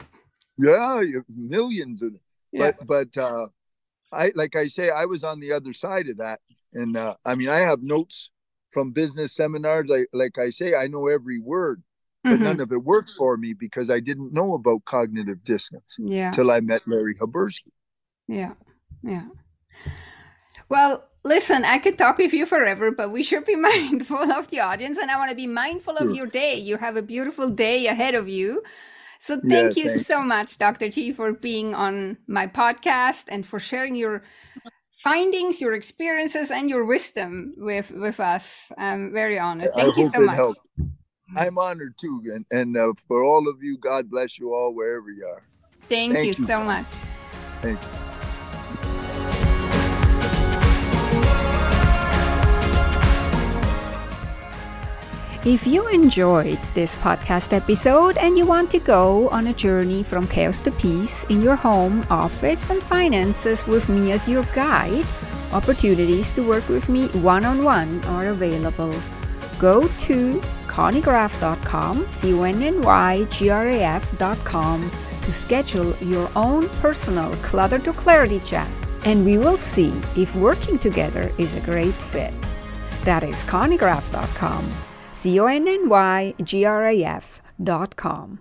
[0.62, 1.02] Yeah
[1.34, 2.14] millions of
[2.52, 2.72] yeah.
[2.78, 3.46] but but uh
[4.12, 6.40] i like i say i was on the other side of that.
[6.74, 8.30] And uh i mean i have notes
[8.70, 9.88] from business seminars.
[9.88, 11.82] Like like i say i know every word
[12.22, 12.44] but mm-hmm.
[12.44, 16.30] none of it worked for me because i didn't know about cognitive dissonance yeah.
[16.30, 17.72] till i met larry habursky
[18.28, 18.52] yeah.
[19.02, 19.26] Yeah
[20.70, 24.60] well, listen, I could talk with you forever, but we should be mindful of the
[24.60, 26.54] audience, and I want to be mindful of your day.
[26.54, 28.62] You have a beautiful day ahead of you.
[29.20, 30.06] So thank yeah, you thanks.
[30.06, 30.88] so much, Dr.
[30.88, 34.22] G, for being on my podcast and for sharing your
[34.90, 38.72] findings, your experiences, and your wisdom with with us.
[38.78, 39.72] I'm very honored.
[39.74, 40.36] Thank I you so much.
[40.36, 40.68] Helped.
[41.36, 45.10] I'm honored too, and and uh, for all of you, God bless you all wherever
[45.10, 45.42] you are.
[45.82, 46.86] Thank, Thank you, you so much.
[47.60, 48.09] Thank you.
[55.44, 60.28] If you enjoyed this podcast episode and you want to go on a journey from
[60.28, 65.06] chaos to peace in your home, office, and finances with me as your guide,
[65.54, 68.92] opportunities to work with me one on one are available.
[69.58, 74.90] Go to connygraf.com, C O N N Y G R A F.com
[75.22, 78.68] to schedule your own personal clutter to clarity chat,
[79.06, 82.34] and we will see if working together is a great fit.
[83.04, 84.89] That is connygraf.com.
[85.20, 88.38] C O N N Y G R A F dot com.